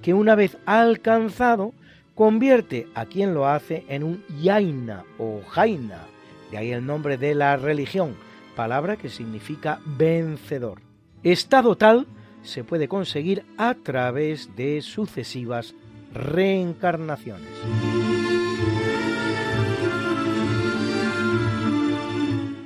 que 0.02 0.14
una 0.14 0.36
vez 0.36 0.58
alcanzado 0.66 1.74
convierte 2.16 2.88
a 2.94 3.06
quien 3.06 3.34
lo 3.34 3.48
hace 3.48 3.86
en 3.88 4.04
un 4.04 4.24
yaina 4.42 5.04
o 5.18 5.42
jaina, 5.50 6.06
de 6.52 6.58
ahí 6.58 6.72
el 6.72 6.86
nombre 6.86 7.18
de 7.18 7.36
la 7.36 7.58
religión, 7.58 8.16
palabra 8.56 8.98
que 8.98 9.10
significa 9.10 9.80
vencedor. 9.86 10.82
Estado 11.24 11.76
tal 11.76 12.08
se 12.44 12.64
puede 12.64 12.88
conseguir 12.88 13.46
a 13.58 13.76
través 13.76 14.56
de 14.56 14.82
sucesivas 14.82 15.76
reencarnaciones. 16.14 17.48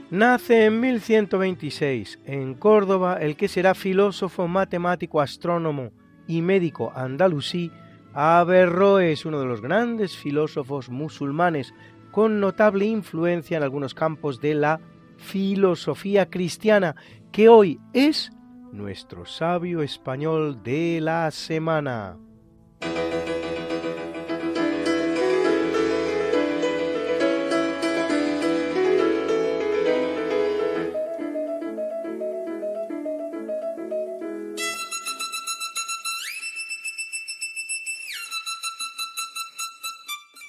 Nace 0.09 0.65
en 0.65 0.79
1126 0.79 2.19
en 2.25 2.53
Córdoba 2.53 3.17
el 3.19 3.35
que 3.35 3.49
será 3.49 3.75
filósofo, 3.75 4.47
matemático, 4.47 5.19
astrónomo, 5.19 5.91
y 6.27 6.41
médico 6.41 6.91
andalusí, 6.95 7.71
Averroes, 8.15 9.25
uno 9.25 9.41
de 9.41 9.45
los 9.45 9.61
grandes 9.61 10.15
filósofos 10.15 10.89
musulmanes 10.89 11.73
con 12.11 12.39
notable 12.39 12.85
influencia 12.85 13.57
en 13.57 13.63
algunos 13.63 13.93
campos 13.93 14.39
de 14.39 14.55
la 14.55 14.79
filosofía 15.17 16.29
cristiana, 16.29 16.95
que 17.33 17.49
hoy 17.49 17.77
es 17.91 18.31
nuestro 18.71 19.25
sabio 19.25 19.81
español 19.81 20.63
de 20.63 21.01
la 21.01 21.29
semana. 21.31 22.17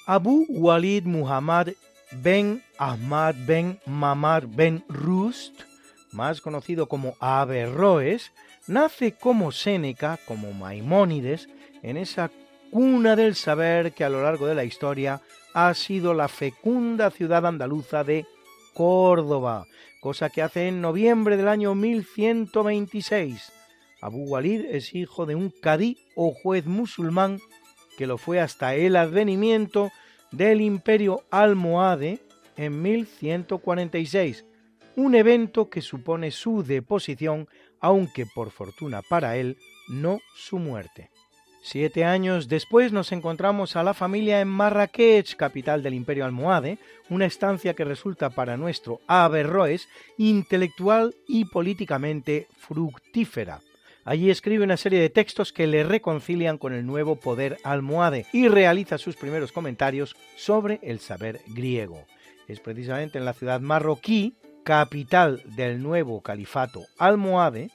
Abu 0.09 0.45
Walid 0.47 1.03
Muhammad 1.03 1.73
ben 2.23 2.63
Ahmad 2.77 3.35
ben 3.45 3.77
Mamar 3.85 4.47
ben 4.47 4.81
Rust 4.87 5.63
más 6.13 6.39
conocido 6.39 6.87
como 6.87 7.17
Averroes, 7.19 8.31
nace 8.67 9.11
como 9.11 9.51
Séneca, 9.51 10.17
como 10.25 10.53
Maimónides, 10.53 11.49
en 11.83 11.97
esa 11.97 12.31
cuna 12.71 13.17
del 13.17 13.35
saber 13.35 13.93
que 13.93 14.05
a 14.05 14.09
lo 14.09 14.23
largo 14.23 14.47
de 14.47 14.55
la 14.55 14.63
historia 14.63 15.21
ha 15.53 15.73
sido 15.73 16.13
la 16.13 16.29
fecunda 16.29 17.11
ciudad 17.11 17.45
andaluza 17.45 18.05
de 18.05 18.25
Córdoba, 18.73 19.65
cosa 19.99 20.29
que 20.29 20.41
hace 20.41 20.69
en 20.69 20.79
noviembre 20.79 21.35
del 21.35 21.49
año 21.49 21.75
1126. 21.75 23.51
Abu 24.01 24.23
Walid 24.23 24.63
es 24.71 24.95
hijo 24.95 25.25
de 25.25 25.35
un 25.35 25.49
cadí 25.49 25.97
o 26.15 26.31
juez 26.31 26.65
musulmán 26.65 27.39
que 27.97 28.07
lo 28.07 28.17
fue 28.17 28.39
hasta 28.39 28.75
el 28.75 28.95
advenimiento 28.95 29.91
del 30.31 30.61
imperio 30.61 31.23
almohade 31.31 32.19
en 32.55 32.81
1146, 32.81 34.45
un 34.95 35.15
evento 35.15 35.69
que 35.69 35.81
supone 35.81 36.31
su 36.31 36.63
deposición, 36.63 37.47
aunque 37.79 38.25
por 38.25 38.51
fortuna 38.51 39.01
para 39.01 39.35
él, 39.37 39.57
no 39.89 40.19
su 40.35 40.59
muerte. 40.59 41.09
Siete 41.61 42.05
años 42.05 42.47
después 42.47 42.93
nos 42.93 43.11
encontramos 43.11 43.75
a 43.75 43.83
la 43.83 43.93
familia 43.93 44.39
en 44.39 44.47
Marrakech, 44.47 45.35
capital 45.35 45.83
del 45.83 45.95
Imperio 45.95 46.23
Almohade, 46.23 46.77
una 47.09 47.25
estancia 47.25 47.73
que 47.73 47.83
resulta 47.83 48.29
para 48.29 48.55
nuestro 48.55 49.01
Averroes 49.05 49.89
intelectual 50.17 51.13
y 51.27 51.45
políticamente 51.45 52.47
fructífera. 52.57 53.59
Allí 54.07 54.29
escribe 54.29 54.63
una 54.63 54.77
serie 54.77 55.01
de 55.01 55.09
textos 55.09 55.51
que 55.51 55.67
le 55.67 55.83
reconcilian 55.83 56.57
con 56.57 56.71
el 56.71 56.85
nuevo 56.85 57.17
poder 57.17 57.57
almohade 57.65 58.25
y 58.31 58.47
realiza 58.47 58.97
sus 58.97 59.17
primeros 59.17 59.51
comentarios 59.51 60.15
sobre 60.37 60.79
el 60.81 61.01
saber 61.01 61.41
griego. 61.47 62.05
Es 62.47 62.61
precisamente 62.61 63.17
en 63.17 63.25
la 63.25 63.33
ciudad 63.33 63.59
marroquí, 63.59 64.33
capital 64.63 65.43
del 65.57 65.83
nuevo 65.83 66.21
califato 66.21 66.85
almohade, 66.97 67.69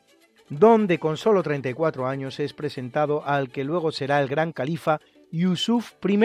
donde 0.48 0.98
con 0.98 1.18
solo 1.18 1.42
34 1.42 2.06
años 2.06 2.40
es 2.40 2.54
presentado 2.54 3.26
al 3.26 3.50
que 3.50 3.62
luego 3.62 3.92
será 3.92 4.18
el 4.18 4.28
gran 4.28 4.52
califa 4.52 5.02
Yusuf 5.30 5.92
I, 6.02 6.16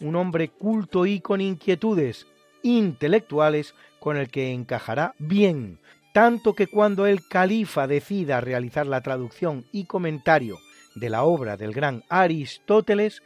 un 0.00 0.16
hombre 0.16 0.48
culto 0.48 1.06
y 1.06 1.20
con 1.20 1.40
inquietudes 1.40 2.26
intelectuales 2.64 3.76
con 4.00 4.16
el 4.16 4.30
que 4.30 4.52
encajará 4.52 5.14
bien, 5.18 5.78
tanto 6.14 6.54
que 6.54 6.68
cuando 6.68 7.06
el 7.06 7.26
califa 7.26 7.88
decida 7.88 8.40
realizar 8.40 8.86
la 8.86 9.00
traducción 9.00 9.64
y 9.72 9.86
comentario 9.86 10.58
de 10.94 11.10
la 11.10 11.24
obra 11.24 11.56
del 11.56 11.72
gran 11.72 12.04
Aristóteles, 12.08 13.20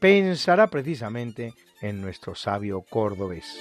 pensará 0.00 0.66
precisamente 0.66 1.54
en 1.80 2.02
nuestro 2.02 2.34
sabio 2.34 2.82
cordobés. 2.82 3.58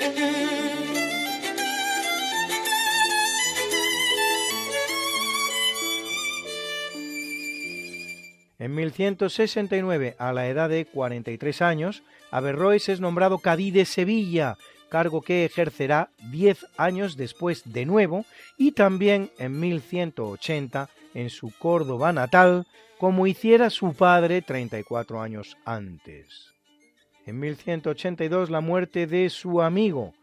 En 0.00 0.47
1169, 8.78 10.14
a 10.18 10.32
la 10.32 10.46
edad 10.46 10.68
de 10.68 10.84
43 10.84 11.62
años, 11.62 12.04
Averroes 12.30 12.88
es 12.88 13.00
nombrado 13.00 13.38
cadí 13.38 13.72
de 13.72 13.84
Sevilla, 13.84 14.56
cargo 14.88 15.20
que 15.20 15.44
ejercerá 15.44 16.10
10 16.30 16.66
años 16.76 17.16
después 17.16 17.62
de 17.64 17.86
nuevo, 17.86 18.24
y 18.56 18.72
también 18.72 19.30
en 19.38 19.58
1180 19.58 20.88
en 21.14 21.30
su 21.30 21.52
Córdoba 21.58 22.12
natal, 22.12 22.66
como 22.98 23.26
hiciera 23.26 23.68
su 23.70 23.94
padre 23.94 24.42
34 24.42 25.20
años 25.20 25.56
antes. 25.64 26.52
En 27.26 27.40
1182 27.40 28.48
la 28.48 28.60
muerte 28.60 29.08
de 29.08 29.28
su 29.28 29.60
amigo 29.60 30.14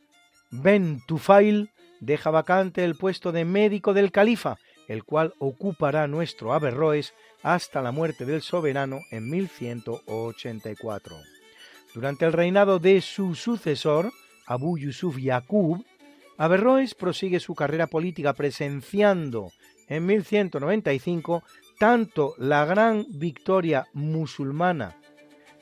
Ben 0.49 1.01
Tufail 1.05 1.71
deja 1.99 2.31
vacante 2.31 2.85
el 2.85 2.95
puesto 2.95 3.33
de 3.33 3.43
médico 3.43 3.93
del 3.93 4.11
califa, 4.11 4.57
el 4.87 5.03
cual 5.03 5.33
ocupará 5.39 6.07
nuestro 6.07 6.53
Averroes 6.53 7.13
hasta 7.45 7.81
la 7.83 7.91
muerte 7.91 8.25
del 8.25 8.41
soberano 8.41 9.01
en 9.11 9.29
1184. 9.29 11.15
Durante 11.93 12.25
el 12.25 12.33
reinado 12.33 12.79
de 12.79 13.01
su 13.01 13.35
sucesor, 13.35 14.11
Abu 14.47 14.79
Yusuf 14.79 15.17
Yaqub, 15.19 15.85
Averroes 16.39 16.95
prosigue 16.95 17.39
su 17.39 17.53
carrera 17.53 17.85
política 17.85 18.33
presenciando 18.33 19.51
en 19.87 20.07
1195 20.07 21.43
tanto 21.77 22.33
la 22.39 22.65
gran 22.65 23.05
victoria 23.11 23.85
musulmana 23.93 24.97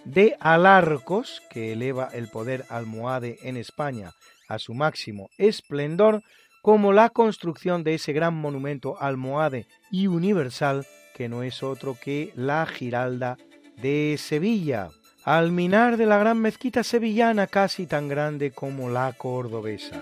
de 0.05 0.37
Alarcos, 0.39 1.41
que 1.49 1.73
eleva 1.73 2.07
el 2.13 2.29
poder 2.29 2.63
almohade 2.69 3.39
en 3.43 3.57
España 3.57 4.13
a 4.47 4.57
su 4.57 4.73
máximo 4.73 5.29
esplendor, 5.37 6.23
como 6.61 6.93
la 6.93 7.09
construcción 7.09 7.83
de 7.83 7.95
ese 7.95 8.13
gran 8.13 8.35
monumento 8.35 8.95
almohade 9.01 9.67
y 9.91 10.07
universal 10.07 10.85
que 11.13 11.29
no 11.29 11.43
es 11.43 11.63
otro 11.63 11.95
que 12.01 12.33
la 12.35 12.65
Giralda 12.65 13.37
de 13.81 14.15
Sevilla, 14.17 14.89
al 15.23 15.51
minar 15.51 15.97
de 15.97 16.05
la 16.05 16.17
gran 16.17 16.39
mezquita 16.39 16.83
sevillana 16.83 17.47
casi 17.47 17.85
tan 17.85 18.07
grande 18.07 18.51
como 18.51 18.89
la 18.89 19.13
cordobesa. 19.13 20.01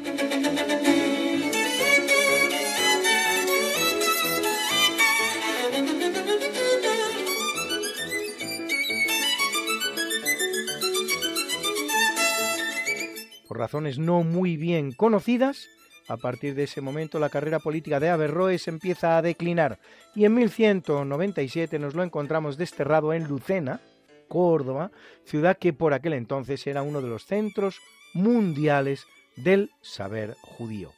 Por 13.48 13.58
razones 13.58 14.00
no 14.00 14.24
muy 14.24 14.56
bien 14.56 14.94
conocidas, 14.94 15.68
a 16.08 16.18
partir 16.18 16.56
de 16.56 16.64
ese 16.64 16.82
momento 16.82 17.20
la 17.20 17.30
carrera 17.30 17.60
política 17.60 18.00
de 18.00 18.10
Averroes 18.10 18.68
empieza 18.68 19.18
a 19.18 19.22
declinar 19.22 19.80
y 20.16 20.26
en 20.26 20.34
1197 20.34 21.80
nos 21.80 21.96
lo 21.96 22.04
encontramos 22.04 22.58
desterrado 22.58 23.14
en 23.14 23.28
Lucena, 23.28 23.82
Córdoba, 24.28 24.92
ciudad 25.26 25.58
que 25.58 25.74
por 25.74 25.94
aquel 25.94 26.14
entonces 26.14 26.66
era 26.68 26.82
uno 26.82 27.02
de 27.02 27.10
los 27.10 27.26
centros 27.26 27.80
mundiales 28.14 29.06
del 29.36 29.72
saber 29.82 30.36
judío. 30.42 30.92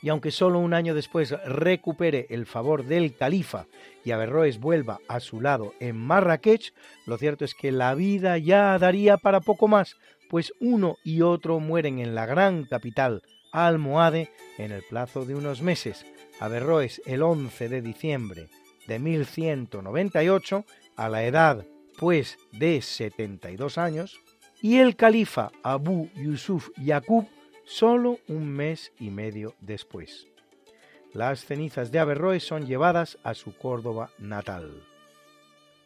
Y 0.00 0.10
aunque 0.10 0.30
solo 0.30 0.60
un 0.60 0.74
año 0.74 0.94
después 0.94 1.30
recupere 1.44 2.26
el 2.30 2.46
favor 2.46 2.84
del 2.84 3.16
califa 3.16 3.66
y 4.04 4.12
Averroes 4.12 4.60
vuelva 4.60 5.00
a 5.08 5.18
su 5.18 5.40
lado 5.40 5.74
en 5.80 5.96
Marrakech, 5.96 6.72
lo 7.06 7.18
cierto 7.18 7.44
es 7.44 7.54
que 7.54 7.72
la 7.72 7.94
vida 7.94 8.38
ya 8.38 8.78
daría 8.78 9.16
para 9.16 9.40
poco 9.40 9.66
más, 9.66 9.96
pues 10.30 10.52
uno 10.60 10.96
y 11.02 11.22
otro 11.22 11.58
mueren 11.58 11.98
en 11.98 12.14
la 12.14 12.26
gran 12.26 12.64
capital 12.64 13.22
almohade 13.52 14.30
en 14.58 14.72
el 14.72 14.82
plazo 14.82 15.24
de 15.24 15.34
unos 15.34 15.62
meses. 15.62 16.06
Averroes 16.40 17.02
el 17.06 17.22
11 17.22 17.68
de 17.68 17.82
diciembre 17.82 18.48
de 18.86 18.98
1198, 18.98 20.64
a 20.96 21.08
la 21.08 21.24
edad 21.24 21.66
pues 21.98 22.38
de 22.52 22.80
72 22.80 23.76
años, 23.76 24.20
y 24.62 24.78
el 24.78 24.96
califa 24.96 25.50
Abu 25.62 26.08
Yusuf 26.14 26.70
Yaqub 26.76 27.26
solo 27.64 28.18
un 28.28 28.48
mes 28.48 28.92
y 28.98 29.10
medio 29.10 29.54
después. 29.60 30.26
Las 31.12 31.44
cenizas 31.44 31.90
de 31.90 31.98
Averroes 31.98 32.44
son 32.44 32.66
llevadas 32.66 33.18
a 33.24 33.34
su 33.34 33.56
Córdoba 33.56 34.10
natal. 34.18 34.84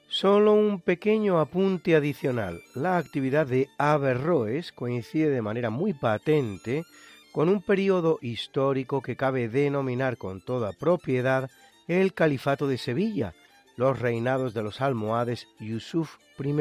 Solo 0.09 0.53
un 0.53 0.81
pequeño 0.81 1.40
apunte 1.40 1.96
adicional. 1.96 2.62
La 2.75 2.98
actividad 2.98 3.46
de 3.46 3.68
Averroes 3.79 4.70
coincide 4.72 5.31
de 5.31 5.42
manera 5.42 5.70
muy 5.70 5.94
patente 5.94 6.85
con 7.33 7.49
un 7.49 7.62
periodo 7.62 8.18
histórico 8.21 9.01
que 9.03 9.16
cabe 9.16 9.49
denominar 9.49 10.18
con 10.18 10.40
toda 10.40 10.73
propiedad 10.73 11.51
el 11.88 12.14
Califato 12.14 12.68
de 12.68 12.79
Sevilla, 12.79 13.35
los 13.77 13.99
reinados 13.99 14.55
de 14.55 14.62
los 14.62 14.81
almohades 14.81 15.49
Yusuf 15.59 16.16
I 16.38 16.53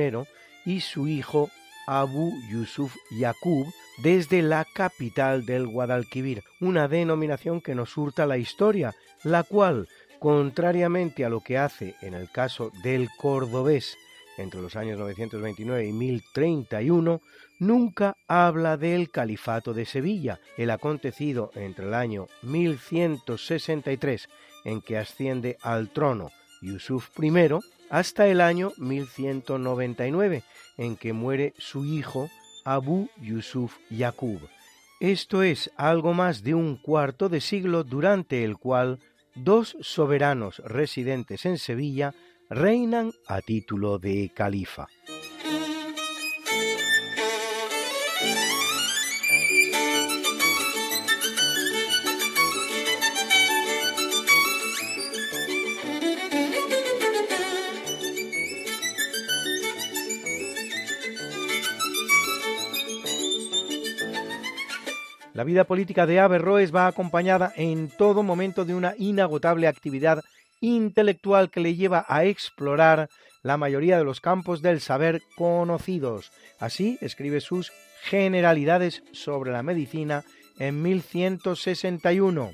y 0.65 0.81
su 0.81 1.07
hijo 1.07 1.49
Abu 1.87 2.33
Yusuf 2.49 2.95
Yaqub 3.11 3.67
desde 4.01 4.41
la 4.41 4.65
capital 4.65 5.45
del 5.45 5.67
Guadalquivir, 5.67 6.43
una 6.59 6.87
denominación 6.87 7.61
que 7.61 7.75
nos 7.75 7.97
hurta 7.97 8.25
la 8.25 8.37
historia, 8.37 8.95
la 9.23 9.43
cual, 9.43 9.87
contrariamente 10.19 11.25
a 11.25 11.29
lo 11.29 11.41
que 11.41 11.57
hace 11.57 11.95
en 12.01 12.13
el 12.13 12.29
caso 12.29 12.71
del 12.83 13.09
cordobés 13.17 13.97
entre 14.37 14.61
los 14.61 14.75
años 14.75 14.97
929 14.99 15.85
y 15.85 15.91
1031, 15.91 17.21
nunca 17.61 18.17
habla 18.27 18.75
del 18.75 19.11
califato 19.11 19.73
de 19.73 19.85
Sevilla, 19.85 20.39
el 20.57 20.71
acontecido 20.71 21.51
entre 21.53 21.87
el 21.87 21.93
año 21.93 22.27
1163, 22.41 24.27
en 24.65 24.81
que 24.81 24.97
asciende 24.97 25.57
al 25.61 25.89
trono 25.89 26.31
Yusuf 26.63 27.09
I, 27.21 27.31
hasta 27.91 28.27
el 28.27 28.41
año 28.41 28.71
1199, 28.77 30.43
en 30.77 30.97
que 30.97 31.13
muere 31.13 31.53
su 31.59 31.85
hijo 31.85 32.29
Abu 32.65 33.09
Yusuf 33.21 33.77
Yaqub. 33.91 34.41
Esto 34.99 35.43
es 35.43 35.71
algo 35.77 36.13
más 36.13 36.41
de 36.41 36.55
un 36.55 36.77
cuarto 36.77 37.29
de 37.29 37.41
siglo 37.41 37.83
durante 37.83 38.43
el 38.43 38.57
cual 38.57 38.99
dos 39.35 39.77
soberanos 39.81 40.57
residentes 40.65 41.45
en 41.45 41.59
Sevilla 41.59 42.15
reinan 42.49 43.11
a 43.27 43.39
título 43.41 43.99
de 43.99 44.31
califa. 44.33 44.87
La 65.41 65.45
vida 65.45 65.63
política 65.63 66.05
de 66.05 66.19
Averroes 66.19 66.71
va 66.71 66.85
acompañada 66.85 67.51
en 67.55 67.89
todo 67.89 68.21
momento 68.21 68.63
de 68.63 68.75
una 68.75 68.93
inagotable 68.99 69.67
actividad 69.67 70.23
intelectual 70.59 71.49
que 71.49 71.61
le 71.61 71.73
lleva 71.73 72.05
a 72.07 72.25
explorar 72.25 73.09
la 73.41 73.57
mayoría 73.57 73.97
de 73.97 74.03
los 74.03 74.21
campos 74.21 74.61
del 74.61 74.81
saber 74.81 75.23
conocidos. 75.35 76.31
Así 76.59 76.99
escribe 77.01 77.41
sus 77.41 77.71
Generalidades 78.03 79.01
sobre 79.13 79.51
la 79.51 79.63
medicina 79.63 80.23
en 80.59 80.83
1161 80.83 82.51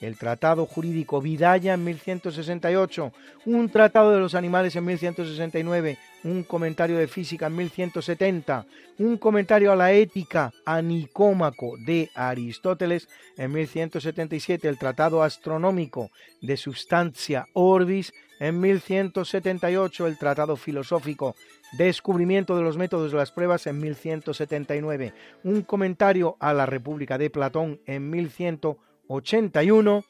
el 0.00 0.16
Tratado 0.16 0.66
Jurídico 0.66 1.20
Vidaya 1.20 1.74
en 1.74 1.84
1168, 1.84 3.12
un 3.46 3.68
Tratado 3.68 4.12
de 4.12 4.20
los 4.20 4.34
Animales 4.34 4.76
en 4.76 4.84
1169, 4.84 5.98
un 6.24 6.42
comentario 6.42 6.96
de 6.96 7.08
física 7.08 7.46
en 7.46 7.56
1170, 7.56 8.66
un 8.98 9.16
comentario 9.16 9.72
a 9.72 9.76
la 9.76 9.92
ética 9.92 10.52
a 10.64 10.82
Nicómaco 10.82 11.76
de 11.84 12.10
Aristóteles 12.14 13.08
en 13.36 13.52
1177, 13.52 14.68
el 14.68 14.78
Tratado 14.78 15.22
Astronómico 15.22 16.10
de 16.40 16.56
Substancia 16.56 17.46
Orbis 17.52 18.12
en 18.40 18.60
1178, 18.60 20.06
el 20.06 20.18
Tratado 20.18 20.56
Filosófico 20.56 21.34
Descubrimiento 21.72 22.56
de 22.56 22.62
los 22.62 22.78
métodos 22.78 23.12
de 23.12 23.18
las 23.18 23.30
pruebas 23.30 23.66
en 23.66 23.78
1179, 23.78 25.12
un 25.44 25.60
comentario 25.60 26.36
a 26.40 26.54
la 26.54 26.64
República 26.64 27.18
de 27.18 27.28
Platón 27.28 27.78
en 27.84 28.08
1180, 28.08 28.87
81 29.08 30.04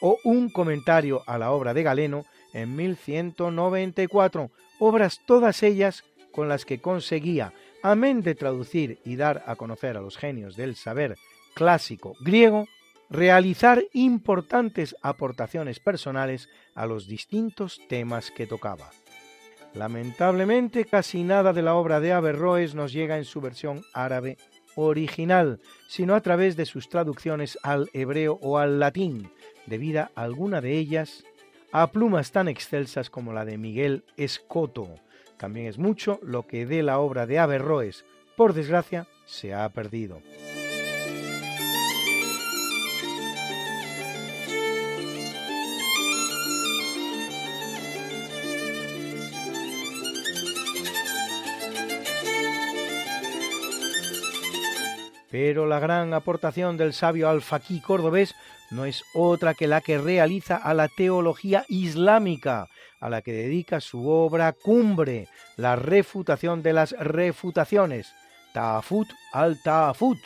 o 0.00 0.18
un 0.24 0.50
comentario 0.50 1.22
a 1.26 1.38
la 1.38 1.50
obra 1.50 1.74
de 1.74 1.82
Galeno 1.82 2.24
en 2.52 2.76
1194, 2.76 4.50
obras 4.78 5.20
todas 5.26 5.62
ellas 5.62 6.04
con 6.30 6.48
las 6.48 6.64
que 6.64 6.80
conseguía, 6.80 7.52
amén 7.82 8.22
de 8.22 8.34
traducir 8.34 8.98
y 9.04 9.16
dar 9.16 9.42
a 9.46 9.56
conocer 9.56 9.96
a 9.96 10.00
los 10.00 10.16
genios 10.16 10.56
del 10.56 10.76
saber 10.76 11.16
clásico 11.54 12.14
griego, 12.20 12.66
realizar 13.08 13.84
importantes 13.92 14.96
aportaciones 15.02 15.78
personales 15.80 16.48
a 16.74 16.86
los 16.86 17.06
distintos 17.06 17.80
temas 17.88 18.30
que 18.30 18.46
tocaba. 18.46 18.90
Lamentablemente 19.74 20.84
casi 20.84 21.24
nada 21.24 21.52
de 21.52 21.62
la 21.62 21.74
obra 21.74 22.00
de 22.00 22.12
Averroes 22.12 22.74
nos 22.74 22.92
llega 22.92 23.18
en 23.18 23.24
su 23.24 23.40
versión 23.40 23.84
árabe 23.92 24.36
original, 24.76 25.60
sino 25.88 26.14
a 26.14 26.20
través 26.20 26.56
de 26.56 26.66
sus 26.66 26.88
traducciones 26.88 27.58
al 27.62 27.90
hebreo 27.92 28.38
o 28.42 28.58
al 28.58 28.80
latín, 28.80 29.30
debida 29.66 30.10
alguna 30.14 30.60
de 30.60 30.78
ellas 30.78 31.24
a 31.72 31.90
plumas 31.90 32.30
tan 32.32 32.48
excelsas 32.48 33.10
como 33.10 33.32
la 33.32 33.44
de 33.44 33.58
Miguel 33.58 34.04
Escoto. 34.16 34.88
También 35.36 35.66
es 35.66 35.78
mucho 35.78 36.20
lo 36.22 36.46
que 36.46 36.66
de 36.66 36.82
la 36.82 36.98
obra 36.98 37.26
de 37.26 37.38
Averroes, 37.38 38.04
por 38.36 38.52
desgracia, 38.52 39.06
se 39.24 39.54
ha 39.54 39.68
perdido. 39.70 40.20
Pero 55.34 55.66
la 55.66 55.80
gran 55.80 56.14
aportación 56.14 56.76
del 56.76 56.92
sabio 56.92 57.28
alfaquí 57.28 57.80
cordobés 57.80 58.36
no 58.70 58.84
es 58.84 59.02
otra 59.14 59.54
que 59.54 59.66
la 59.66 59.80
que 59.80 59.98
realiza 59.98 60.54
a 60.54 60.74
la 60.74 60.86
teología 60.86 61.64
islámica, 61.68 62.68
a 63.00 63.10
la 63.10 63.20
que 63.20 63.32
dedica 63.32 63.80
su 63.80 64.08
obra 64.08 64.52
cumbre, 64.52 65.26
la 65.56 65.74
refutación 65.74 66.62
de 66.62 66.72
las 66.72 66.92
refutaciones, 66.92 68.14
Ta'afut 68.52 69.08
al-Ta'afut, 69.32 70.20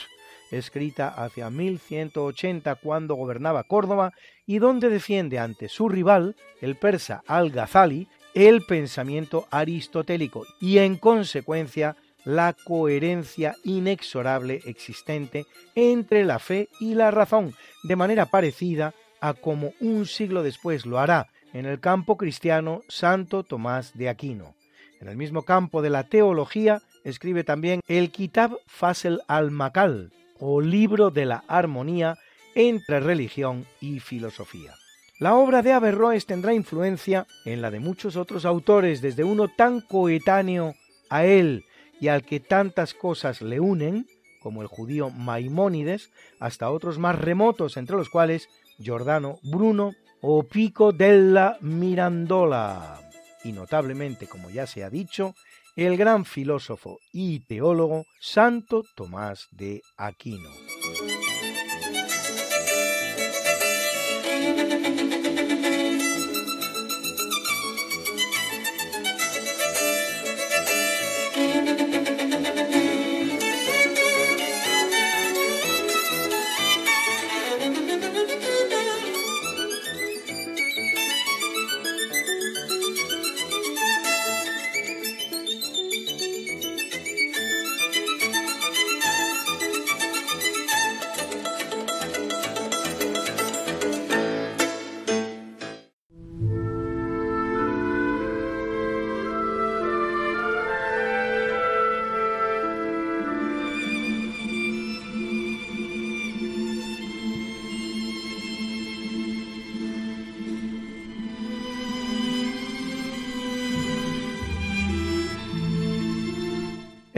escrita 0.51 1.09
hacia 1.09 1.49
1180 1.49 2.75
cuando 2.75 3.15
gobernaba 3.15 3.65
Córdoba 3.65 4.13
y 4.45 4.59
donde 4.59 4.91
defiende 4.91 5.39
ante 5.39 5.71
su 5.71 5.89
rival, 5.89 6.37
el 6.61 6.77
persa 6.77 7.23
al-Ghazali, 7.27 8.09
el 8.35 8.61
pensamiento 8.67 9.49
aristotélico 9.51 10.45
y 10.61 10.77
en 10.77 10.99
consecuencia 10.99 11.97
la 12.29 12.53
coherencia 12.53 13.57
inexorable 13.65 14.61
existente 14.67 15.47
entre 15.75 16.27
la 16.27 16.39
fe 16.39 16.69
y 16.79 16.93
la 16.93 17.11
razón, 17.11 17.55
de 17.85 17.97
manera 17.97 18.27
parecida 18.27 18.93
a 19.23 19.33
como 19.33 19.73
un 19.81 20.05
siglo 20.05 20.43
después 20.43 20.85
lo 20.85 20.99
hará 20.99 21.29
en 21.55 21.65
el 21.65 21.81
campo 21.81 22.19
cristiano 22.19 22.83
Santo 22.87 23.45
Tomás 23.45 23.97
de 23.97 24.11
Aquino. 24.11 24.55
En 25.01 25.09
el 25.09 25.17
mismo 25.17 25.45
campo 25.45 25.81
de 25.81 25.89
la 25.89 26.05
teología 26.05 26.83
escribe 27.03 27.45
también 27.45 27.81
el 27.89 28.11
Kitab 28.11 28.59
Fasel 28.67 29.23
al-Makal, 29.27 30.13
o 30.39 30.61
libro 30.61 31.09
de 31.09 31.25
la 31.25 31.45
armonía 31.49 32.19
entre 32.55 33.01
religión 33.01 33.65
y 33.81 34.01
filosofía. 34.01 34.75
La 35.19 35.35
obra 35.35 35.63
de 35.63 35.73
Averroes 35.73 36.27
tendrá 36.27 36.53
influencia 36.53 37.27
en 37.47 37.63
la 37.63 37.71
de 37.71 37.81
muchos 37.81 38.17
otros 38.17 38.45
autores, 38.45 39.01
desde 39.01 39.25
uno 39.25 39.49
tan 39.49 39.81
coetáneo 39.81 40.75
a 41.09 41.25
él 41.25 41.65
y 42.01 42.09
al 42.09 42.23
que 42.25 42.41
tantas 42.41 42.95
cosas 42.95 43.43
le 43.43 43.61
unen, 43.61 44.07
como 44.41 44.63
el 44.63 44.69
judío 44.69 45.11
Maimónides, 45.11 46.11
hasta 46.39 46.71
otros 46.71 46.99
más 46.99 47.19
remotos, 47.19 47.77
entre 47.77 47.97
los 47.97 48.09
cuales 48.09 48.49
Giordano 48.79 49.39
Bruno 49.43 49.93
o 50.21 50.43
Pico 50.45 50.93
della 50.93 51.57
Mirandola, 51.61 53.01
y 53.45 53.53
notablemente, 53.53 54.27
como 54.27 54.51
ya 54.51 54.67
se 54.67 54.85
ha 54.85 54.91
dicho, 54.91 55.35
el 55.77 55.97
gran 55.97 56.25
filósofo 56.25 56.99
y 57.13 57.41
teólogo 57.41 58.05
Santo 58.21 58.85
Tomás 58.97 59.47
de 59.53 59.83
Aquino. 59.97 60.51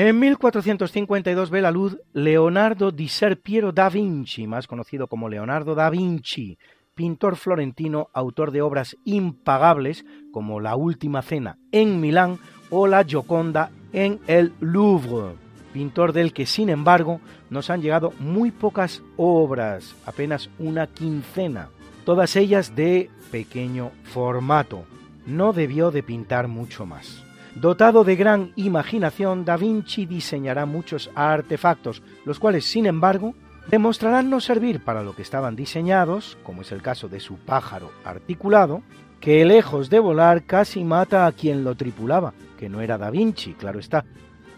En 0.02 0.18
1452 0.18 1.50
ve 1.50 1.60
la 1.60 1.70
luz 1.70 1.98
Leonardo 2.14 2.90
di 2.90 3.08
Ser 3.08 3.38
Piero 3.38 3.70
da 3.70 3.90
Vinci, 3.90 4.46
más 4.46 4.66
conocido 4.66 5.08
como 5.08 5.28
Leonardo 5.28 5.74
da 5.74 5.90
Vinci, 5.90 6.56
pintor 6.94 7.36
florentino, 7.36 8.08
autor 8.14 8.50
de 8.50 8.62
obras 8.62 8.96
impagables 9.04 10.06
como 10.32 10.58
La 10.58 10.74
Última 10.74 11.20
Cena 11.20 11.58
en 11.70 12.00
Milán 12.00 12.38
o 12.70 12.86
La 12.86 13.04
Gioconda 13.04 13.72
en 13.92 14.20
el 14.26 14.54
Louvre, 14.60 15.34
pintor 15.74 16.14
del 16.14 16.32
que 16.32 16.46
sin 16.46 16.70
embargo 16.70 17.20
nos 17.50 17.68
han 17.68 17.82
llegado 17.82 18.14
muy 18.18 18.52
pocas 18.52 19.02
obras, 19.18 19.94
apenas 20.06 20.48
una 20.58 20.86
quincena, 20.86 21.68
todas 22.06 22.36
ellas 22.36 22.74
de 22.74 23.10
pequeño 23.30 23.90
formato. 24.04 24.86
No 25.26 25.52
debió 25.52 25.90
de 25.90 26.02
pintar 26.02 26.48
mucho 26.48 26.86
más. 26.86 27.22
Dotado 27.60 28.04
de 28.04 28.16
gran 28.16 28.52
imaginación, 28.56 29.44
Da 29.44 29.58
Vinci 29.58 30.06
diseñará 30.06 30.64
muchos 30.64 31.10
artefactos, 31.14 32.02
los 32.24 32.40
cuales, 32.40 32.64
sin 32.64 32.86
embargo, 32.86 33.34
demostrarán 33.68 34.30
no 34.30 34.40
servir 34.40 34.82
para 34.82 35.02
lo 35.02 35.14
que 35.14 35.20
estaban 35.20 35.56
diseñados, 35.56 36.38
como 36.42 36.62
es 36.62 36.72
el 36.72 36.80
caso 36.80 37.10
de 37.10 37.20
su 37.20 37.36
pájaro 37.36 37.92
articulado, 38.02 38.80
que 39.20 39.44
lejos 39.44 39.90
de 39.90 39.98
volar 39.98 40.44
casi 40.44 40.84
mata 40.84 41.26
a 41.26 41.32
quien 41.32 41.62
lo 41.62 41.74
tripulaba, 41.74 42.32
que 42.56 42.70
no 42.70 42.80
era 42.80 42.96
Da 42.96 43.10
Vinci, 43.10 43.52
claro 43.52 43.78
está, 43.78 44.06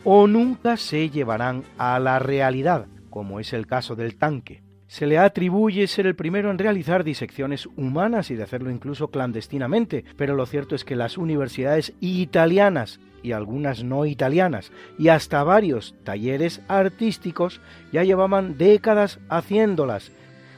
o 0.05 0.29
nunca 0.29 0.77
se 0.77 1.11
llevarán 1.11 1.65
a 1.79 1.99
la 1.99 2.21
realidad, 2.21 2.87
como 3.11 3.41
es 3.41 3.53
el 3.53 3.67
caso 3.67 3.97
del 3.97 4.17
tanque. 4.17 4.63
Se 4.93 5.07
le 5.07 5.17
atribuye 5.17 5.87
ser 5.87 6.07
el 6.07 6.15
primero 6.15 6.51
en 6.51 6.59
realizar 6.59 7.03
disecciones 7.03 7.67
humanas 7.79 8.31
y 8.31 8.35
de 8.35 8.43
hacerlo 8.43 8.71
incluso 8.71 9.09
clandestinamente, 9.09 10.05
pero 10.19 10.35
lo 10.37 10.45
cierto 10.45 10.75
es 10.75 10.85
que 10.85 10.97
las 10.97 11.17
universidades 11.17 11.95
italianas 12.01 13.01
y 13.23 13.33
algunas 13.33 13.85
no 13.85 14.05
italianas 14.05 14.71
y 14.99 15.09
hasta 15.09 15.45
varios 15.45 15.95
talleres 16.05 16.61
artísticos 16.69 17.63
ya 17.91 18.05
llevaban 18.05 18.59
décadas 18.59 19.19
haciéndolas, 19.31 20.13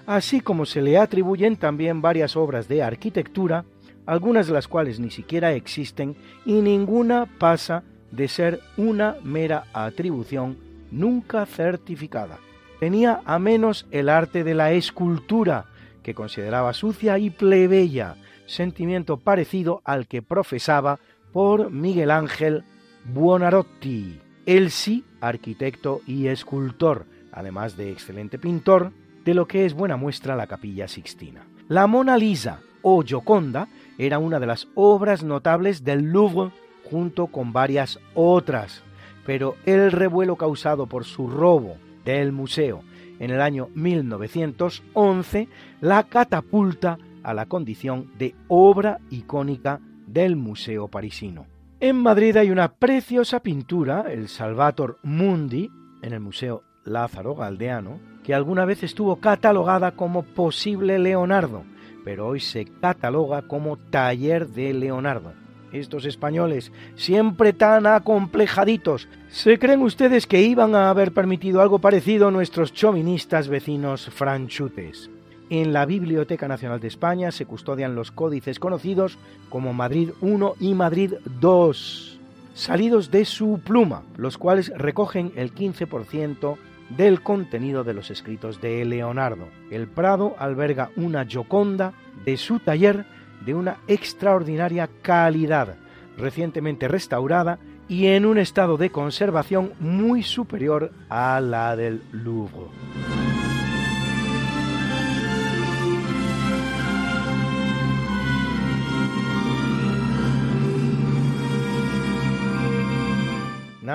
así 0.05 0.41
como 0.41 0.66
se 0.66 0.82
le 0.82 0.99
atribuyen 0.99 1.55
también 1.55 2.03
varias 2.03 2.35
obras 2.35 2.66
de 2.66 2.82
arquitectura 2.82 3.64
algunas 4.05 4.49
de 4.49 4.55
las 4.55 4.66
cuales 4.66 4.99
ni 4.99 5.12
siquiera 5.12 5.53
existen 5.53 6.16
y 6.45 6.55
ninguna 6.55 7.26
pasa 7.39 7.85
de 8.11 8.26
ser 8.26 8.59
una 8.76 9.14
mera 9.22 9.66
atribución 9.72 10.59
nunca 10.91 11.47
certificada. 11.47 12.41
Tenía 12.81 13.20
a 13.25 13.39
menos 13.39 13.87
el 13.91 14.09
arte 14.09 14.45
de 14.45 14.55
la 14.55 14.72
escultura, 14.72 15.66
que 16.03 16.14
consideraba 16.14 16.72
sucia 16.72 17.18
y 17.18 17.31
plebeya, 17.31 18.16
sentimiento 18.47 19.18
parecido 19.18 19.81
al 19.85 20.07
que 20.07 20.22
profesaba 20.22 20.99
por 21.33 21.70
Miguel 21.70 22.11
Ángel 22.11 22.64
Buonarroti, 23.05 24.20
el 24.47 24.70
sí 24.70 25.05
arquitecto 25.20 26.01
y 26.07 26.27
escultor, 26.27 27.07
además 27.33 27.77
de 27.77 27.91
excelente 27.91 28.39
pintor, 28.39 28.93
de 29.25 29.35
lo 29.35 29.47
que 29.47 29.64
es 29.64 29.75
buena 29.75 29.97
muestra 29.97 30.37
la 30.37 30.47
capilla 30.47 30.89
sixtina. 30.89 31.47
La 31.68 31.87
Mona 31.87 32.18
Lisa 32.18 32.61
o 32.83 33.03
Gioconda 33.03 33.68
era 33.97 34.18
una 34.18 34.39
de 34.39 34.47
las 34.47 34.68
obras 34.75 35.22
notables 35.22 35.85
del 35.85 36.12
Louvre 36.12 36.53
junto 36.85 37.29
con 37.29 37.53
varias 37.53 37.99
otras, 38.14 38.83
pero 39.25 39.57
el 39.64 39.91
revuelo 39.91 40.37
causado 40.37 40.87
por 40.87 41.05
su 41.05 41.29
robo 41.29 41.79
del 42.05 42.32
museo 42.32 42.82
en 43.18 43.30
el 43.30 43.40
año 43.40 43.68
1911 43.74 45.48
la 45.80 46.05
catapulta 46.05 46.98
a 47.22 47.34
la 47.34 47.46
condición 47.46 48.11
de 48.18 48.34
obra 48.48 48.98
icónica 49.11 49.80
del 50.07 50.36
Museo 50.36 50.88
Parisino. 50.88 51.46
En 51.80 51.96
Madrid 51.96 52.36
hay 52.36 52.50
una 52.50 52.72
preciosa 52.72 53.40
pintura, 53.40 54.07
el 54.11 54.28
Salvator 54.28 54.98
Mundi, 55.02 55.70
en 56.02 56.12
el 56.12 56.20
Museo 56.20 56.62
Lázaro 56.84 57.34
Galdeano, 57.34 57.98
que 58.22 58.34
alguna 58.34 58.64
vez 58.64 58.82
estuvo 58.82 59.16
catalogada 59.16 59.92
como 59.92 60.22
posible 60.22 60.98
Leonardo, 60.98 61.64
pero 62.05 62.26
hoy 62.28 62.40
se 62.40 62.66
cataloga 62.66 63.42
como 63.42 63.76
taller 63.76 64.48
de 64.48 64.74
Leonardo. 64.74 65.32
Estos 65.75 66.05
españoles, 66.05 66.70
siempre 66.95 67.53
tan 67.53 67.89
acomplejaditos, 67.89 69.09
¿se 69.29 69.59
creen 69.59 69.83
ustedes 69.83 70.29
que 70.29 70.41
iban 70.41 70.77
a 70.77 70.89
haber 70.89 71.12
permitido 71.12 71.61
algo 71.61 71.81
parecido 71.81 72.31
nuestros 72.31 72.72
chauvinistas 72.72 73.49
vecinos 73.49 74.07
franchutes? 74.07 75.11
En 75.51 75.72
la 75.72 75.85
Biblioteca 75.85 76.47
Nacional 76.47 76.79
de 76.79 76.87
España 76.87 77.33
se 77.33 77.45
custodian 77.45 77.97
los 77.97 78.12
códices 78.12 78.61
conocidos 78.61 79.18
como 79.49 79.72
Madrid 79.72 80.11
I 80.22 80.68
y 80.68 80.75
Madrid 80.75 81.14
II, 81.43 82.20
salidos 82.55 83.11
de 83.11 83.25
su 83.25 83.59
pluma, 83.59 84.05
los 84.16 84.39
cuales 84.39 84.72
recogen 84.77 85.33
el 85.35 85.53
15% 85.53 86.57
del 86.97 87.20
contenido 87.20 87.83
de 87.83 87.95
los 87.95 88.12
escritos 88.12 88.61
de 88.61 88.85
Leonardo. 88.85 89.49
El 89.72 89.89
Prado 89.89 90.37
alberga 90.39 90.91
una 90.95 91.27
Gioconda 91.27 91.95
de 92.25 92.37
su 92.37 92.61
taller 92.61 93.07
de 93.45 93.55
una 93.55 93.78
extraordinaria 93.86 94.88
calidad, 95.03 95.76
recientemente 96.16 96.88
restaurada 96.88 97.59
y 97.88 98.07
en 98.07 98.26
un 98.26 98.38
estado 98.38 98.76
de 98.76 98.90
conservación 98.90 99.72
muy 99.80 100.22
superior 100.22 100.92
a 101.09 101.40
la 101.40 101.76
del 101.76 102.03
Louvre. 102.12 102.70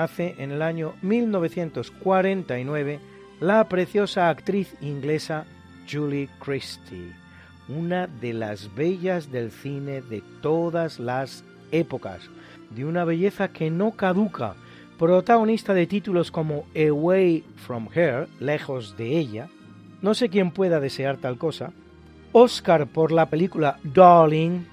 nace 0.00 0.34
en 0.38 0.50
el 0.50 0.62
año 0.62 0.94
1949 1.02 3.00
la 3.40 3.68
preciosa 3.68 4.30
actriz 4.30 4.74
inglesa 4.80 5.44
Julie 5.90 6.30
Christie, 6.38 7.12
una 7.68 8.06
de 8.06 8.32
las 8.32 8.74
bellas 8.74 9.30
del 9.30 9.50
cine 9.50 10.02
de 10.02 10.22
todas 10.40 10.98
las 10.98 11.44
épocas, 11.70 12.28
de 12.70 12.84
una 12.84 13.04
belleza 13.04 13.48
que 13.48 13.70
no 13.70 13.92
caduca, 13.92 14.54
protagonista 14.98 15.74
de 15.74 15.86
títulos 15.86 16.30
como 16.30 16.66
Away 16.74 17.44
from 17.56 17.88
Her, 17.94 18.28
lejos 18.38 18.96
de 18.96 19.18
ella, 19.18 19.48
no 20.02 20.14
sé 20.14 20.28
quién 20.28 20.50
pueda 20.50 20.80
desear 20.80 21.16
tal 21.16 21.38
cosa, 21.38 21.72
Oscar 22.32 22.86
por 22.86 23.12
la 23.12 23.30
película 23.30 23.78
Darling, 23.82 24.64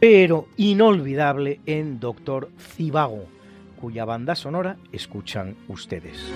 pero 0.00 0.46
inolvidable 0.56 1.60
en 1.66 1.98
Doctor 1.98 2.50
Cibago 2.58 3.36
cuya 3.76 4.04
banda 4.04 4.34
sonora 4.34 4.76
escuchan 4.90 5.54
ustedes. 5.68 6.32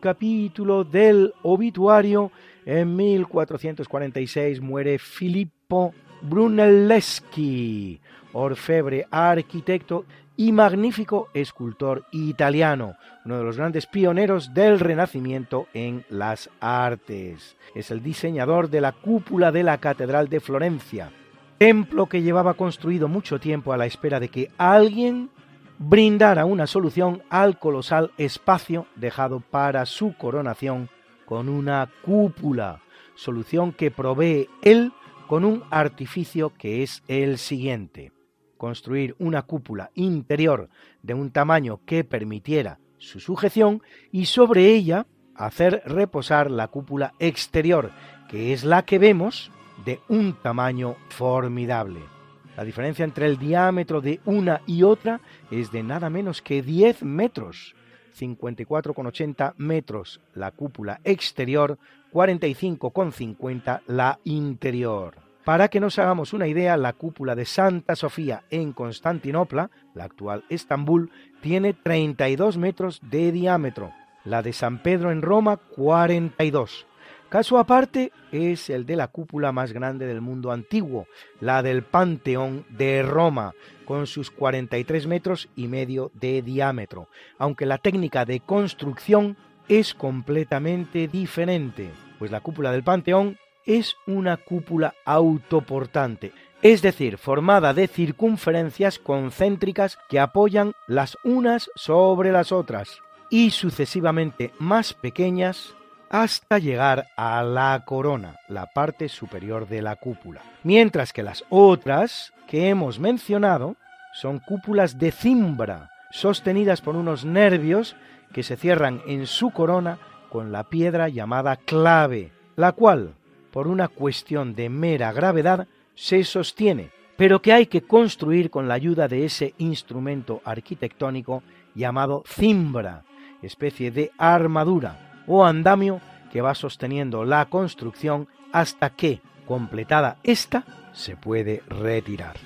Capítulo 0.00 0.84
del 0.84 1.32
obituario, 1.42 2.32
en 2.64 2.96
1446 2.96 4.60
muere 4.60 4.98
Filippo 4.98 5.94
Brunelleschi, 6.22 8.00
orfebre, 8.32 9.06
arquitecto 9.10 10.04
y 10.36 10.52
magnífico 10.52 11.28
escultor 11.34 12.04
italiano, 12.12 12.96
uno 13.24 13.38
de 13.38 13.44
los 13.44 13.56
grandes 13.56 13.86
pioneros 13.86 14.54
del 14.54 14.80
Renacimiento 14.80 15.66
en 15.74 16.04
las 16.08 16.50
artes. 16.60 17.56
Es 17.74 17.90
el 17.90 18.02
diseñador 18.02 18.70
de 18.70 18.80
la 18.80 18.92
cúpula 18.92 19.52
de 19.52 19.62
la 19.62 19.78
Catedral 19.78 20.28
de 20.28 20.40
Florencia, 20.40 21.10
templo 21.58 22.06
que 22.06 22.22
llevaba 22.22 22.54
construido 22.54 23.08
mucho 23.08 23.38
tiempo 23.38 23.72
a 23.72 23.76
la 23.76 23.86
espera 23.86 24.20
de 24.20 24.28
que 24.28 24.50
alguien 24.58 25.30
brindara 25.78 26.44
una 26.44 26.66
solución 26.66 27.22
al 27.30 27.58
colosal 27.58 28.10
espacio 28.18 28.86
dejado 28.96 29.40
para 29.40 29.86
su 29.86 30.14
coronación 30.14 30.88
con 31.24 31.48
una 31.48 31.88
cúpula, 32.02 32.80
solución 33.14 33.72
que 33.72 33.90
provee 33.90 34.48
él 34.62 34.92
con 35.28 35.44
un 35.44 35.62
artificio 35.70 36.52
que 36.56 36.82
es 36.82 37.02
el 37.06 37.38
siguiente. 37.38 38.12
Construir 38.56 39.14
una 39.18 39.42
cúpula 39.42 39.90
interior 39.94 40.68
de 41.02 41.14
un 41.14 41.30
tamaño 41.30 41.80
que 41.84 42.02
permitiera 42.02 42.80
su 42.96 43.20
sujeción 43.20 43.82
y 44.10 44.24
sobre 44.24 44.74
ella 44.74 45.06
hacer 45.36 45.82
reposar 45.86 46.50
la 46.50 46.66
cúpula 46.66 47.14
exterior, 47.20 47.92
que 48.28 48.52
es 48.52 48.64
la 48.64 48.84
que 48.84 48.98
vemos 48.98 49.52
de 49.84 50.00
un 50.08 50.32
tamaño 50.42 50.96
formidable. 51.10 52.17
La 52.58 52.64
diferencia 52.64 53.04
entre 53.04 53.26
el 53.26 53.38
diámetro 53.38 54.00
de 54.00 54.18
una 54.24 54.62
y 54.66 54.82
otra 54.82 55.20
es 55.48 55.70
de 55.70 55.84
nada 55.84 56.10
menos 56.10 56.42
que 56.42 56.60
10 56.60 57.04
metros, 57.04 57.76
54,80 58.18 59.54
metros 59.58 60.20
la 60.34 60.50
cúpula 60.50 61.00
exterior, 61.04 61.78
45,50 62.12 63.82
la 63.86 64.18
interior. 64.24 65.14
Para 65.44 65.68
que 65.68 65.78
nos 65.78 66.00
hagamos 66.00 66.32
una 66.32 66.48
idea, 66.48 66.76
la 66.76 66.94
cúpula 66.94 67.36
de 67.36 67.44
Santa 67.44 67.94
Sofía 67.94 68.42
en 68.50 68.72
Constantinopla, 68.72 69.70
la 69.94 70.02
actual 70.02 70.42
Estambul, 70.48 71.12
tiene 71.40 71.74
32 71.74 72.56
metros 72.58 73.00
de 73.08 73.30
diámetro, 73.30 73.92
la 74.24 74.42
de 74.42 74.52
San 74.52 74.82
Pedro 74.82 75.12
en 75.12 75.22
Roma 75.22 75.58
42. 75.58 76.87
Caso 77.28 77.58
aparte 77.58 78.10
es 78.32 78.70
el 78.70 78.86
de 78.86 78.96
la 78.96 79.08
cúpula 79.08 79.52
más 79.52 79.74
grande 79.74 80.06
del 80.06 80.22
mundo 80.22 80.50
antiguo, 80.50 81.06
la 81.40 81.62
del 81.62 81.82
Panteón 81.82 82.64
de 82.70 83.02
Roma, 83.02 83.52
con 83.84 84.06
sus 84.06 84.30
43 84.30 85.06
metros 85.06 85.48
y 85.54 85.68
medio 85.68 86.10
de 86.14 86.40
diámetro, 86.40 87.08
aunque 87.36 87.66
la 87.66 87.76
técnica 87.76 88.24
de 88.24 88.40
construcción 88.40 89.36
es 89.68 89.92
completamente 89.92 91.06
diferente, 91.06 91.90
pues 92.18 92.30
la 92.30 92.40
cúpula 92.40 92.72
del 92.72 92.82
Panteón 92.82 93.36
es 93.66 93.96
una 94.06 94.38
cúpula 94.38 94.94
autoportante, 95.04 96.32
es 96.62 96.80
decir, 96.80 97.18
formada 97.18 97.74
de 97.74 97.88
circunferencias 97.88 98.98
concéntricas 98.98 99.98
que 100.08 100.18
apoyan 100.18 100.72
las 100.86 101.18
unas 101.24 101.70
sobre 101.74 102.32
las 102.32 102.52
otras 102.52 103.02
y 103.28 103.50
sucesivamente 103.50 104.52
más 104.58 104.94
pequeñas 104.94 105.74
hasta 106.10 106.58
llegar 106.58 107.08
a 107.16 107.42
la 107.42 107.82
corona, 107.84 108.36
la 108.48 108.66
parte 108.66 109.08
superior 109.08 109.68
de 109.68 109.82
la 109.82 109.96
cúpula. 109.96 110.42
Mientras 110.62 111.12
que 111.12 111.22
las 111.22 111.44
otras 111.50 112.32
que 112.46 112.68
hemos 112.68 112.98
mencionado 112.98 113.76
son 114.12 114.38
cúpulas 114.38 114.98
de 114.98 115.12
cimbra, 115.12 115.90
sostenidas 116.10 116.80
por 116.80 116.96
unos 116.96 117.24
nervios 117.24 117.96
que 118.32 118.42
se 118.42 118.56
cierran 118.56 119.02
en 119.06 119.26
su 119.26 119.50
corona 119.50 119.98
con 120.30 120.52
la 120.52 120.64
piedra 120.64 121.08
llamada 121.08 121.56
clave, 121.56 122.32
la 122.56 122.72
cual, 122.72 123.14
por 123.52 123.68
una 123.68 123.88
cuestión 123.88 124.54
de 124.54 124.68
mera 124.68 125.12
gravedad, 125.12 125.68
se 125.94 126.24
sostiene, 126.24 126.90
pero 127.16 127.42
que 127.42 127.52
hay 127.52 127.66
que 127.66 127.82
construir 127.82 128.50
con 128.50 128.68
la 128.68 128.74
ayuda 128.74 129.08
de 129.08 129.24
ese 129.24 129.54
instrumento 129.58 130.40
arquitectónico 130.44 131.42
llamado 131.74 132.22
cimbra, 132.26 133.04
especie 133.42 133.90
de 133.90 134.10
armadura 134.18 135.07
o 135.28 135.44
andamio 135.44 136.00
que 136.32 136.40
va 136.40 136.54
sosteniendo 136.54 137.24
la 137.24 137.46
construcción 137.46 138.28
hasta 138.52 138.90
que, 138.90 139.20
completada 139.46 140.16
esta, 140.22 140.64
se 140.92 141.16
puede 141.16 141.62
retirar. 141.68 142.36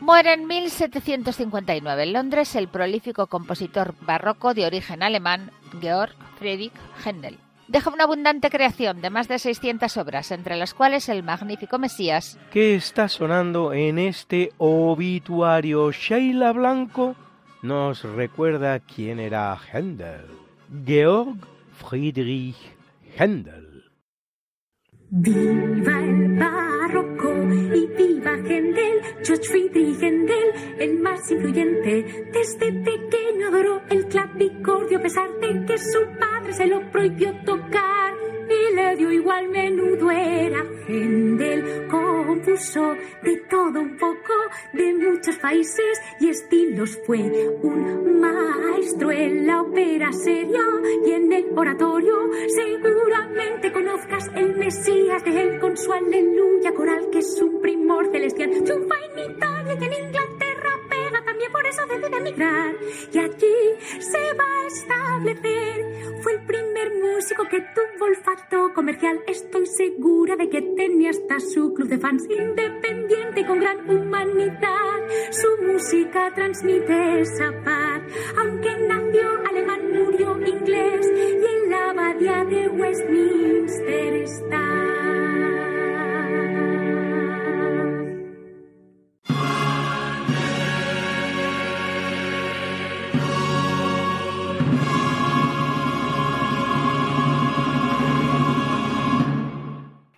Muere 0.00 0.34
en 0.34 0.46
1759 0.46 2.02
en 2.02 2.12
Londres 2.12 2.54
el 2.56 2.68
prolífico 2.68 3.26
compositor 3.26 3.94
barroco 4.02 4.52
de 4.52 4.66
origen 4.66 5.02
alemán 5.02 5.50
Georg 5.80 6.14
Friedrich 6.38 6.74
Händel. 7.02 7.38
Deja 7.68 7.90
una 7.90 8.04
abundante 8.04 8.50
creación 8.50 9.00
de 9.00 9.10
más 9.10 9.26
de 9.26 9.38
600 9.38 9.96
obras, 9.96 10.30
entre 10.30 10.56
las 10.56 10.74
cuales 10.74 11.08
el 11.08 11.22
magnífico 11.22 11.78
Mesías. 11.78 12.38
¿Qué 12.50 12.74
está 12.74 13.08
sonando 13.08 13.72
en 13.72 13.98
este 13.98 14.52
obituario? 14.58 15.90
Sheila 15.90 16.52
Blanco 16.52 17.16
nos 17.62 18.02
recuerda 18.02 18.80
quién 18.80 19.18
era 19.18 19.58
Händel. 19.72 20.26
Georg 20.84 21.36
Friedrich 21.72 22.56
Händel. 23.16 23.63
Viva 25.16 26.00
el 26.02 26.36
barroco 26.36 27.32
y 27.72 27.86
viva 27.96 28.32
Händel, 28.32 29.00
George 29.22 29.44
Friedrich 29.44 30.02
Händel, 30.02 30.76
el 30.80 30.98
más 30.98 31.30
influyente. 31.30 32.26
Desde 32.32 32.72
pequeño 32.72 33.46
adoró 33.46 33.80
el 33.90 34.06
clavicordio 34.06 34.98
a 34.98 35.02
pesar 35.02 35.28
de 35.40 35.66
que 35.66 35.78
su 35.78 36.00
padre 36.18 36.52
se 36.52 36.66
lo 36.66 36.90
prohibió 36.90 37.32
tocar 37.44 38.12
y 38.54 38.74
le 38.74 38.96
dio 38.96 39.10
igual 39.10 39.48
menudo 39.48 40.10
era. 40.10 40.64
Händel 40.88 41.88
compuso 41.88 42.94
de 43.22 43.36
todo 43.50 43.80
un 43.80 43.96
poco 43.96 44.34
de 44.72 44.92
muchos 44.94 45.36
países 45.36 46.00
y 46.20 46.28
estilos. 46.28 46.98
Fue 47.06 47.18
un 47.62 48.20
maestro 48.20 49.10
en 49.10 49.46
la 49.46 49.62
ópera 49.62 50.12
seria 50.12 50.62
y 51.06 51.12
en 51.12 51.32
el 51.32 51.46
oratorio. 51.56 52.30
Seguramente 52.48 53.72
conozcas 53.72 54.30
el 54.34 54.56
Mesías 54.56 55.24
de 55.24 55.42
él 55.42 55.60
con 55.60 55.76
su 55.76 55.92
aleluya 55.92 56.72
coral 56.74 57.08
que 57.10 57.18
es 57.18 57.40
un 57.40 57.60
primor 57.60 58.10
celestial. 58.10 58.50
Triunfa 58.50 58.94
en 59.14 59.30
Italia 59.30 59.76
y 59.80 59.84
en 59.84 59.92
Inglaterra 59.92 60.43
por 61.50 61.66
eso 61.66 61.82
decide 61.86 62.16
emigrar. 62.16 62.74
Y 63.12 63.18
allí 63.18 63.56
se 64.00 64.18
va 64.34 64.44
a 64.44 64.66
establecer. 64.66 66.22
Fue 66.22 66.32
el 66.32 66.46
primer 66.46 66.92
músico 67.02 67.44
que 67.48 67.60
tuvo 67.60 68.06
olfato 68.06 68.72
comercial. 68.74 69.20
Estoy 69.26 69.66
segura 69.66 70.36
de 70.36 70.48
que 70.48 70.62
tenía 70.62 71.10
hasta 71.10 71.40
su 71.40 71.74
club 71.74 71.88
de 71.88 71.98
fans. 71.98 72.24
Independiente 72.28 73.40
y 73.40 73.44
con 73.44 73.60
gran 73.60 73.88
humanidad. 73.88 74.94
Su 75.30 75.62
música 75.62 76.32
transmite 76.34 77.20
esa 77.20 77.52
paz, 77.64 78.02
aunque 78.38 78.76
nació 78.88 79.28
alemán, 79.48 79.80
murió 79.92 80.38
inglés. 80.46 81.06
Y 81.14 81.64
en 81.64 81.70
la 81.70 81.90
abadía 81.90 82.44
de 82.44 82.68
Westminster 82.68 84.14
está. 84.14 85.03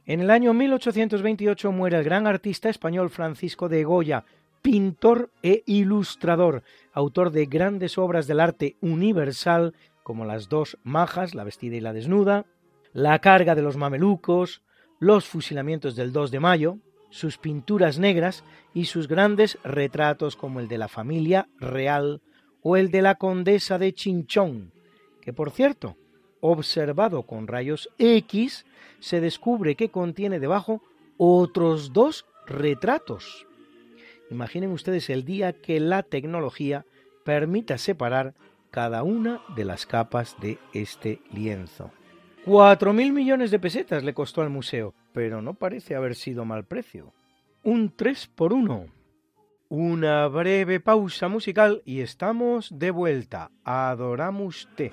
En 0.09 0.21
el 0.21 0.31
año 0.31 0.55
1828 0.55 1.73
muere 1.73 1.99
el 1.99 2.05
gran 2.05 2.29
artista 2.29 2.69
español 2.69 3.11
Francisco 3.11 3.69
de 3.69 3.83
Goya, 3.83 4.25
pintor 4.63 5.31
e 5.43 5.65
ilustrador, 5.67 6.63
autor 6.93 7.33
de 7.33 7.47
grandes 7.47 7.99
obras 7.99 8.29
del 8.29 8.39
arte 8.39 8.77
universal 8.81 9.75
como 10.05 10.25
Las 10.25 10.49
dos 10.49 10.79
majas, 10.85 11.35
la 11.35 11.43
vestida 11.43 11.75
y 11.75 11.81
la 11.81 11.93
desnuda, 11.93 12.47
La 12.93 13.19
carga 13.19 13.57
de 13.57 13.63
los 13.63 13.77
mamelucos, 13.77 14.63
Los 15.01 15.27
fusilamientos 15.27 15.97
del 15.97 16.13
2 16.13 16.31
de 16.31 16.39
mayo, 16.39 16.79
sus 17.11 17.37
pinturas 17.37 17.99
negras 17.99 18.45
y 18.75 18.85
sus 18.85 19.09
grandes 19.09 19.59
retratos 19.65 20.37
como 20.37 20.61
el 20.61 20.69
de 20.69 20.79
la 20.79 20.87
familia 20.87 21.49
real 21.59 22.23
o 22.63 22.77
el 22.77 22.93
de 22.93 23.03
la 23.03 23.17
condesa 23.17 23.77
de 23.77 23.93
Chinchón, 23.93 24.71
que 25.21 25.33
por 25.33 25.51
cierto, 25.51 25.97
observado 26.51 27.23
con 27.23 27.47
rayos 27.47 27.91
X, 27.99 28.67
se 29.01 29.21
descubre 29.21 29.75
que 29.75 29.91
contiene 29.91 30.41
debajo 30.41 30.83
otros 31.17 31.93
dos 31.93 32.27
retratos. 32.47 33.47
Imaginen 34.31 34.73
ustedes 34.73 35.09
el 35.11 35.25
día 35.25 35.53
que 35.53 35.81
la 35.81 36.03
tecnología 36.03 36.85
permita 37.25 37.79
separar 37.79 38.35
cada 38.71 39.03
una 39.03 39.41
de 39.55 39.65
las 39.65 39.87
capas 39.87 40.37
de 40.41 40.59
este 40.73 41.21
lienzo. 41.33 41.91
Cuatro 42.45 42.93
mil 42.93 43.13
millones 43.13 43.51
de 43.51 43.59
pesetas 43.59 44.05
le 44.05 44.15
costó 44.15 44.43
al 44.43 44.51
museo, 44.51 44.95
pero 45.13 45.43
no 45.43 45.55
parece 45.55 45.95
haber 45.95 46.15
sido 46.15 46.45
mal 46.45 46.65
precio. 46.65 47.13
Un 47.63 47.93
3 47.97 48.29
por 48.29 48.53
1. 48.53 48.87
Una 49.69 50.29
breve 50.29 50.79
pausa 50.79 51.27
musical 51.27 51.83
y 51.85 52.01
estamos 52.01 52.69
de 52.79 52.93
vuelta. 52.93 53.51
Adoramos 53.65 54.69
te. 54.77 54.93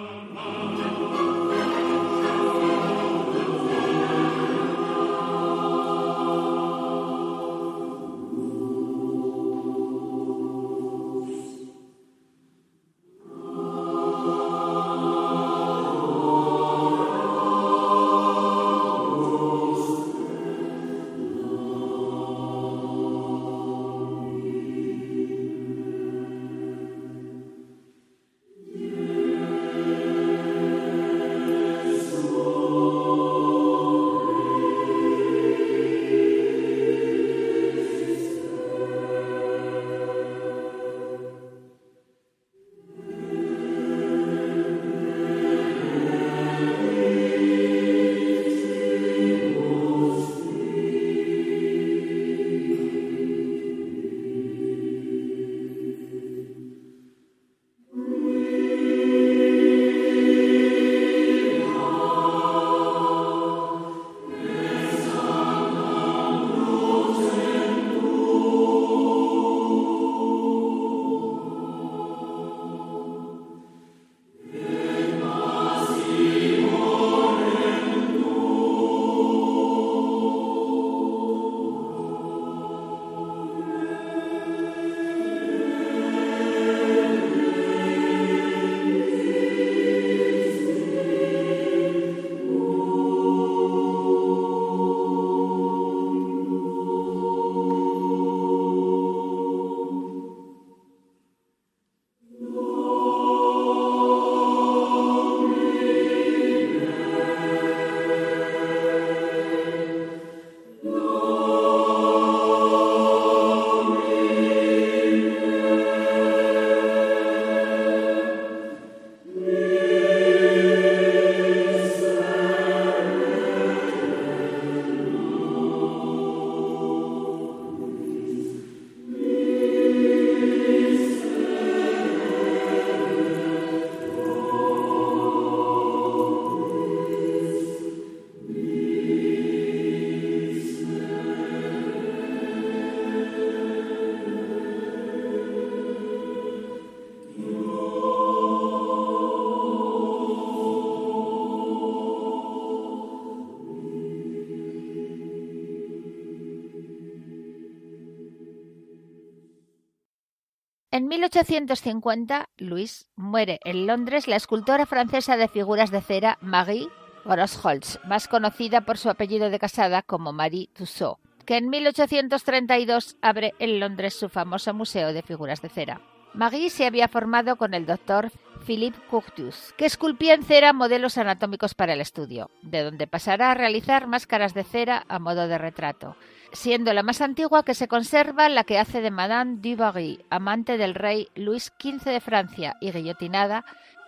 1850, 161.33 162.49
Luis 162.57 163.07
muere 163.15 163.61
en 163.63 163.87
Londres 163.87 164.27
la 164.27 164.35
escultora 164.35 164.85
francesa 164.85 165.37
de 165.37 165.47
figuras 165.47 165.89
de 165.89 166.01
cera 166.01 166.37
Marie 166.41 166.89
Grosholz, 167.23 167.99
más 168.05 168.27
conocida 168.27 168.81
por 168.81 168.97
su 168.97 169.09
apellido 169.09 169.49
de 169.49 169.57
casada 169.57 170.01
como 170.01 170.33
Marie 170.33 170.67
Tussaud, 170.73 171.19
que 171.45 171.55
en 171.55 171.69
1832 171.69 173.15
abre 173.21 173.53
en 173.59 173.79
Londres 173.79 174.13
su 174.13 174.27
famoso 174.27 174.73
museo 174.73 175.13
de 175.13 175.21
figuras 175.21 175.61
de 175.61 175.69
cera. 175.69 176.01
Marie 176.33 176.69
se 176.69 176.85
había 176.85 177.07
formado 177.07 177.55
con 177.55 177.73
el 177.73 177.85
doctor 177.85 178.29
Philippe 178.65 178.99
Curtius, 179.09 179.73
que 179.77 179.85
esculpía 179.85 180.33
en 180.33 180.43
cera 180.43 180.73
modelos 180.73 181.17
anatómicos 181.17 181.73
para 181.73 181.93
el 181.93 182.01
estudio, 182.01 182.49
de 182.61 182.83
donde 182.83 183.07
pasará 183.07 183.51
a 183.51 183.55
realizar 183.55 184.07
máscaras 184.07 184.53
de 184.53 184.63
cera 184.63 185.05
a 185.07 185.19
modo 185.19 185.47
de 185.47 185.57
retrato, 185.57 186.15
siendo 186.53 186.93
la 186.93 187.03
más 187.03 187.21
antigua 187.21 187.63
que 187.63 187.73
se 187.73 187.87
conserva 187.87 188.49
la 188.49 188.63
que 188.63 188.79
hace 188.79 189.01
de 189.01 189.11
Madame 189.11 189.57
du 189.57 189.75
Barry, 189.75 190.23
amante 190.29 190.77
del 190.77 190.95
rey 190.95 191.27
Luis 191.35 191.73
XV 191.79 192.05
de 192.05 192.21
Francia 192.21 192.77
y 192.79 192.91
guillotinada 192.91 193.65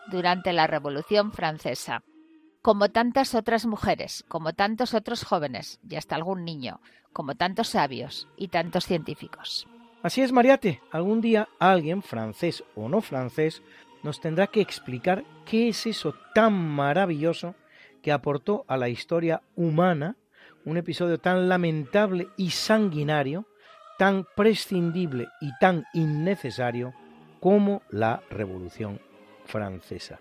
durante 0.08 0.54
la 0.54 0.68
Revolución 0.68 1.32
Francesa. 1.32 2.04
Como 2.62 2.90
tantas 2.90 3.36
otras 3.36 3.66
mujeres, 3.66 4.24
como 4.28 4.54
tantos 4.54 4.94
otros 4.94 5.24
jóvenes 5.24 5.80
y 5.90 5.96
hasta 5.96 6.16
algún 6.16 6.46
niño, 6.46 6.80
como 7.12 7.36
tantos 7.36 7.70
sabios 7.70 8.28
y 8.38 8.48
tantos 8.48 8.86
científicos. 8.86 9.68
Así 10.04 10.22
es, 10.22 10.34
Mariate, 10.34 10.82
algún 10.92 11.22
día 11.22 11.48
alguien, 11.60 12.02
francés 12.02 12.62
o 12.76 12.90
no 12.90 13.00
francés, 13.00 13.62
nos 14.04 14.20
tendrá 14.20 14.48
que 14.48 14.62
explicar 14.62 15.24
qué 15.46 15.70
es 15.70 15.86
eso 15.86 16.14
tan 16.36 16.54
maravilloso 16.54 17.56
que 18.02 18.12
aportó 18.12 18.66
a 18.68 18.78
la 18.78 18.90
historia 18.90 19.42
humana 19.56 20.18
un 20.66 20.78
episodio 20.78 21.20
tan 21.20 21.50
lamentable 21.50 22.28
y 22.38 22.52
sanguinario, 22.52 23.46
tan 23.98 24.26
prescindible 24.36 25.28
y 25.42 25.50
tan 25.60 25.86
innecesario 25.94 26.94
como 27.40 27.82
la 27.90 28.22
Revolución 28.30 29.00
Francesa. 29.46 30.20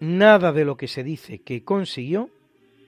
Nada 0.00 0.52
de 0.52 0.64
lo 0.64 0.76
que 0.76 0.88
se 0.88 1.02
dice 1.02 1.40
que 1.40 1.64
consiguió 1.64 2.30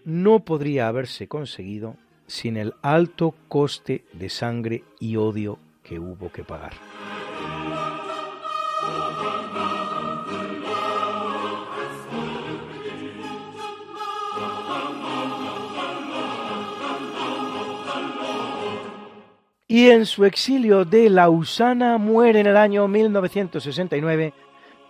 no 0.05 0.45
podría 0.45 0.89
haberse 0.89 1.29
conseguido 1.29 1.97
sin 2.27 2.57
el 2.57 2.75
alto 2.83 3.35
coste 3.49 4.05
de 4.13 4.29
sangre 4.29 4.85
y 5.01 5.17
odio 5.17 5.59
que 5.83 5.99
hubo 5.99 6.31
que 6.31 6.45
pagar. 6.45 6.73
Y 19.71 19.91
en 19.91 20.05
su 20.05 20.25
exilio 20.25 20.85
de 20.85 21.09
Lausana 21.09 21.97
muere 21.97 22.41
en 22.41 22.49
el 22.49 22.57
año 22.57 22.89
1969 22.89 24.35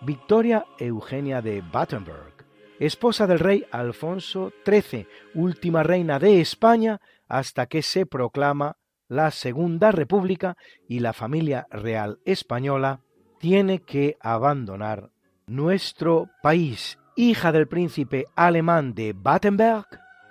Victoria 0.01 0.65
Eugenia 0.79 1.43
de 1.43 1.61
Battenberg, 1.61 2.47
esposa 2.79 3.27
del 3.27 3.41
rey 3.41 3.67
Alfonso 3.73 4.55
XIII, 4.65 5.07
última 5.35 5.83
reina 5.83 6.19
de 6.19 6.41
España 6.41 6.99
hasta 7.29 7.67
que 7.67 7.83
se 7.83 8.07
proclama 8.07 8.79
la 9.07 9.31
Segunda 9.31 9.93
República 9.93 10.57
y 10.89 11.01
la 11.01 11.13
familia 11.13 11.67
real 11.71 12.19
española 12.25 13.03
tiene 13.39 13.81
que 13.81 14.17
abandonar 14.19 15.11
nuestro 15.47 16.31
país. 16.43 16.99
Hija 17.17 17.53
del 17.53 17.69
príncipe 17.69 18.25
alemán 18.35 18.95
de 18.95 19.13
Battenberg, 19.15 19.85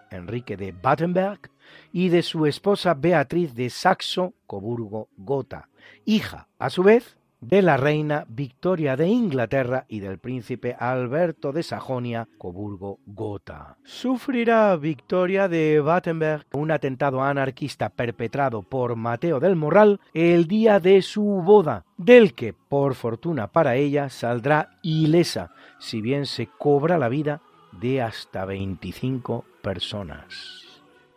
Enrique 0.10 0.58
de 0.58 0.72
Battenberg, 0.72 1.52
y 1.91 2.09
de 2.09 2.22
su 2.22 2.45
esposa 2.45 2.93
Beatriz 2.93 3.55
de 3.55 3.70
Saxo-Coburgo-Gotha, 3.70 5.70
hija, 6.05 6.47
a 6.57 6.70
su 6.70 6.84
vez, 6.84 7.17
de 7.41 7.61
la 7.61 7.78
reina 7.78 8.26
Victoria 8.28 8.95
de 8.95 9.07
Inglaterra 9.07 9.86
y 9.88 10.01
del 10.01 10.17
príncipe 10.17 10.76
Alberto 10.78 11.51
de 11.51 11.63
Sajonia, 11.63 12.28
Coburgo-Gotha. 12.38 13.78
Sufrirá 13.84 14.76
Victoria 14.76 15.47
de 15.47 15.80
Battenberg 15.80 16.45
un 16.53 16.72
atentado 16.72 17.24
anarquista 17.24 17.89
perpetrado 17.89 18.63
por 18.63 18.95
Mateo 18.95 19.39
del 19.39 19.55
Morral 19.55 19.99
el 20.13 20.47
día 20.47 20.80
de 20.80 21.01
su 21.01 21.24
boda, 21.24 21.86
del 21.97 22.34
que, 22.34 22.53
por 22.53 22.95
fortuna 22.95 23.47
para 23.47 23.76
ella, 23.76 24.09
saldrá 24.09 24.78
ilesa, 24.82 25.51
si 25.80 26.01
bien 26.01 26.26
se 26.26 26.47
cobra 26.47 26.97
la 26.97 27.09
vida 27.09 27.41
de 27.72 28.01
hasta 28.01 28.45
25 28.45 29.45
personas. 29.61 30.68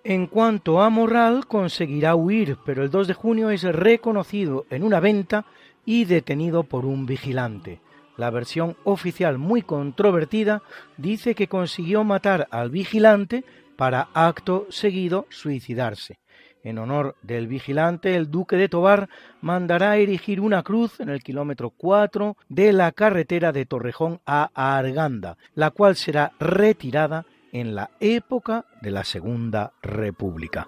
En 0.04 0.26
cuanto 0.26 0.82
a 0.82 0.90
Morral, 0.90 1.46
conseguirá 1.46 2.16
huir, 2.16 2.58
pero 2.64 2.82
el 2.82 2.90
2 2.90 3.06
de 3.06 3.14
junio 3.14 3.50
es 3.50 3.62
reconocido 3.62 4.66
en 4.68 4.82
una 4.82 4.98
venta 4.98 5.44
y 5.84 6.06
detenido 6.06 6.64
por 6.64 6.86
un 6.86 7.06
vigilante. 7.06 7.80
La 8.16 8.30
versión 8.30 8.76
oficial 8.82 9.38
muy 9.38 9.62
controvertida 9.62 10.62
dice 10.96 11.36
que 11.36 11.46
consiguió 11.46 12.02
matar 12.02 12.48
al 12.50 12.70
vigilante 12.70 13.44
para 13.76 14.08
acto 14.12 14.66
seguido 14.70 15.26
suicidarse. 15.30 16.18
En 16.64 16.78
honor 16.78 17.14
del 17.22 17.46
vigilante, 17.46 18.16
el 18.16 18.28
duque 18.28 18.56
de 18.56 18.68
Tobar 18.68 19.08
mandará 19.40 19.96
erigir 19.98 20.40
una 20.40 20.64
cruz 20.64 20.98
en 20.98 21.10
el 21.10 21.22
kilómetro 21.22 21.70
4 21.70 22.36
de 22.48 22.72
la 22.72 22.90
carretera 22.90 23.52
de 23.52 23.66
Torrejón 23.66 24.20
a 24.26 24.50
Arganda, 24.54 25.36
la 25.54 25.70
cual 25.70 25.94
será 25.94 26.32
retirada 26.40 27.24
en 27.52 27.74
la 27.74 27.90
época 28.00 28.64
de 28.80 28.90
la 28.90 29.04
Segunda 29.04 29.72
República. 29.82 30.66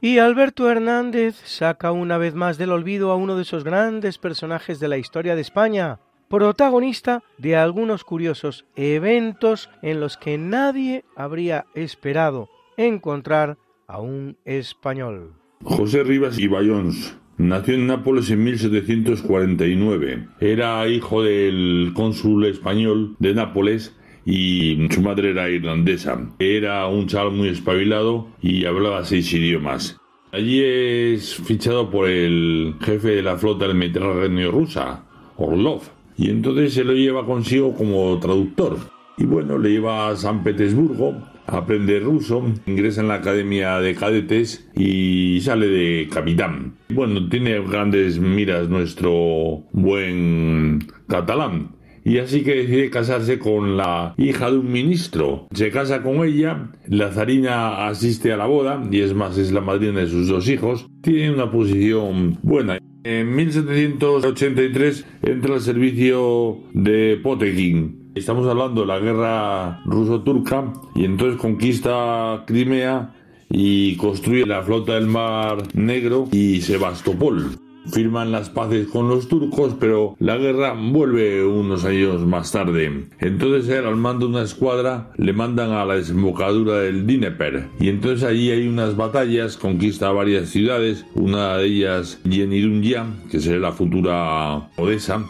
Y 0.00 0.18
Alberto 0.18 0.70
Hernández 0.70 1.34
saca 1.44 1.90
una 1.90 2.18
vez 2.18 2.34
más 2.34 2.58
del 2.58 2.72
olvido 2.72 3.10
a 3.10 3.16
uno 3.16 3.36
de 3.36 3.42
esos 3.42 3.64
grandes 3.64 4.18
personajes 4.18 4.78
de 4.78 4.88
la 4.88 4.98
historia 4.98 5.34
de 5.34 5.40
España, 5.40 5.98
protagonista 6.28 7.22
de 7.38 7.56
algunos 7.56 8.04
curiosos 8.04 8.66
eventos 8.76 9.70
en 9.82 10.00
los 10.00 10.16
que 10.16 10.36
nadie 10.36 11.04
habría 11.16 11.66
esperado 11.74 12.50
encontrar 12.76 13.56
a 13.86 14.00
un 14.00 14.36
español. 14.44 15.32
José 15.64 16.02
Rivas 16.04 16.38
y 16.38 16.48
Bayons 16.48 17.16
Nació 17.36 17.74
en 17.74 17.88
Nápoles 17.88 18.30
en 18.30 18.44
1749. 18.44 20.28
Era 20.40 20.86
hijo 20.88 21.22
del 21.24 21.90
cónsul 21.92 22.46
español 22.46 23.16
de 23.18 23.34
Nápoles 23.34 23.96
y 24.24 24.86
su 24.90 25.02
madre 25.02 25.30
era 25.30 25.50
irlandesa. 25.50 26.30
Era 26.38 26.86
un 26.86 27.08
chaval 27.08 27.32
muy 27.32 27.48
espabilado 27.48 28.28
y 28.40 28.66
hablaba 28.66 29.04
seis 29.04 29.32
idiomas. 29.32 29.96
Allí 30.30 30.62
es 30.62 31.34
fichado 31.34 31.90
por 31.90 32.08
el 32.08 32.76
jefe 32.80 33.08
de 33.16 33.22
la 33.22 33.36
flota 33.36 33.66
del 33.66 33.76
Mediterráneo 33.76 34.50
rusa, 34.50 35.04
Orlov, 35.36 35.82
y 36.16 36.30
entonces 36.30 36.74
se 36.74 36.84
lo 36.84 36.92
lleva 36.92 37.26
consigo 37.26 37.74
como 37.74 38.18
traductor. 38.20 38.78
Y 39.16 39.24
bueno, 39.26 39.58
le 39.58 39.70
lleva 39.70 40.08
a 40.08 40.16
San 40.16 40.42
Petersburgo 40.42 41.16
aprende 41.46 42.00
ruso, 42.00 42.44
ingresa 42.66 43.00
en 43.00 43.08
la 43.08 43.14
academia 43.14 43.78
de 43.80 43.94
cadetes 43.94 44.68
y 44.76 45.40
sale 45.42 45.68
de 45.68 46.08
capitán. 46.12 46.74
Bueno, 46.88 47.28
tiene 47.28 47.60
grandes 47.60 48.18
miras 48.18 48.68
nuestro 48.68 49.64
buen 49.72 50.86
catalán. 51.08 51.70
Y 52.06 52.18
así 52.18 52.42
que 52.42 52.54
decide 52.54 52.90
casarse 52.90 53.38
con 53.38 53.78
la 53.78 54.14
hija 54.18 54.50
de 54.50 54.58
un 54.58 54.70
ministro. 54.70 55.48
Se 55.52 55.70
casa 55.70 56.02
con 56.02 56.22
ella, 56.22 56.70
la 56.86 57.10
zarina 57.10 57.86
asiste 57.86 58.30
a 58.30 58.36
la 58.36 58.44
boda 58.44 58.82
y 58.90 59.00
es 59.00 59.14
más, 59.14 59.38
es 59.38 59.52
la 59.52 59.62
madrina 59.62 60.00
de 60.00 60.08
sus 60.08 60.28
dos 60.28 60.46
hijos. 60.50 60.86
Tiene 61.00 61.32
una 61.32 61.50
posición 61.50 62.38
buena. 62.42 62.78
En 63.04 63.34
1783 63.34 65.06
entra 65.22 65.54
al 65.54 65.60
servicio 65.62 66.58
de 66.74 67.18
Potekin, 67.22 68.03
Estamos 68.14 68.46
hablando 68.46 68.82
de 68.82 68.86
la 68.86 69.00
guerra 69.00 69.82
ruso-turca 69.86 70.72
y 70.94 71.04
entonces 71.04 71.40
conquista 71.40 72.44
Crimea 72.46 73.12
y 73.50 73.96
construye 73.96 74.46
la 74.46 74.62
flota 74.62 74.94
del 74.94 75.08
Mar 75.08 75.58
Negro 75.74 76.28
y 76.30 76.60
Sebastopol. 76.60 77.58
Firman 77.90 78.30
las 78.30 78.50
paces 78.50 78.86
con 78.86 79.08
los 79.08 79.26
turcos, 79.26 79.74
pero 79.80 80.14
la 80.20 80.36
guerra 80.36 80.74
vuelve 80.74 81.44
unos 81.44 81.84
años 81.84 82.24
más 82.24 82.52
tarde. 82.52 83.08
Entonces 83.18 83.68
él, 83.68 83.84
al 83.84 83.96
mando 83.96 84.26
de 84.26 84.32
una 84.34 84.42
escuadra, 84.42 85.10
le 85.16 85.32
mandan 85.32 85.72
a 85.72 85.84
la 85.84 85.96
desembocadura 85.96 86.78
del 86.78 87.08
Dnieper. 87.08 87.66
Y 87.80 87.88
entonces 87.88 88.22
allí 88.22 88.52
hay 88.52 88.68
unas 88.68 88.96
batallas, 88.96 89.56
conquista 89.56 90.12
varias 90.12 90.50
ciudades, 90.50 91.04
una 91.16 91.56
de 91.56 91.66
ellas 91.66 92.20
Yenidunya, 92.22 93.06
que 93.28 93.40
será 93.40 93.58
la 93.58 93.72
futura 93.72 94.70
Odessa, 94.76 95.24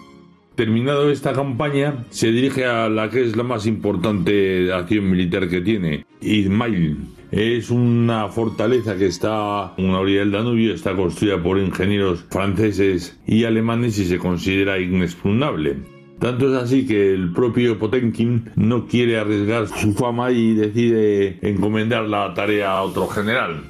Terminado 0.55 1.11
esta 1.11 1.33
campaña, 1.33 2.05
se 2.11 2.31
dirige 2.31 2.65
a 2.65 2.89
la 2.89 3.11
que 3.11 3.25
es 3.25 3.37
la 3.37 3.43
más 3.43 3.67
importante 3.67 4.73
acción 4.73 5.11
militar 5.11 5.49
que 5.49 5.61
tiene, 5.61 6.07
Izmail. 6.21 6.97
Es 7.33 7.71
una 7.71 8.29
fortaleza 8.29 8.97
que 8.97 9.07
está 9.07 9.75
en 9.77 9.89
una 9.89 9.99
orilla 9.99 10.21
del 10.21 10.31
Danubio, 10.31 10.73
está 10.73 10.95
construida 10.95 11.43
por 11.43 11.59
ingenieros 11.59 12.25
franceses 12.31 13.19
y 13.27 13.43
alemanes 13.43 13.99
y 13.99 14.05
se 14.05 14.19
considera 14.19 14.79
inexpugnable. 14.79 15.79
Tanto 16.21 16.49
es 16.49 16.63
así 16.63 16.87
que 16.87 17.13
el 17.13 17.33
propio 17.33 17.77
Potenkin 17.77 18.53
no 18.55 18.87
quiere 18.87 19.19
arriesgar 19.19 19.67
su 19.67 19.93
fama 19.95 20.31
y 20.31 20.55
decide 20.55 21.41
encomendar 21.43 22.05
la 22.05 22.33
tarea 22.33 22.79
a 22.79 22.83
otro 22.83 23.09
general. 23.09 23.65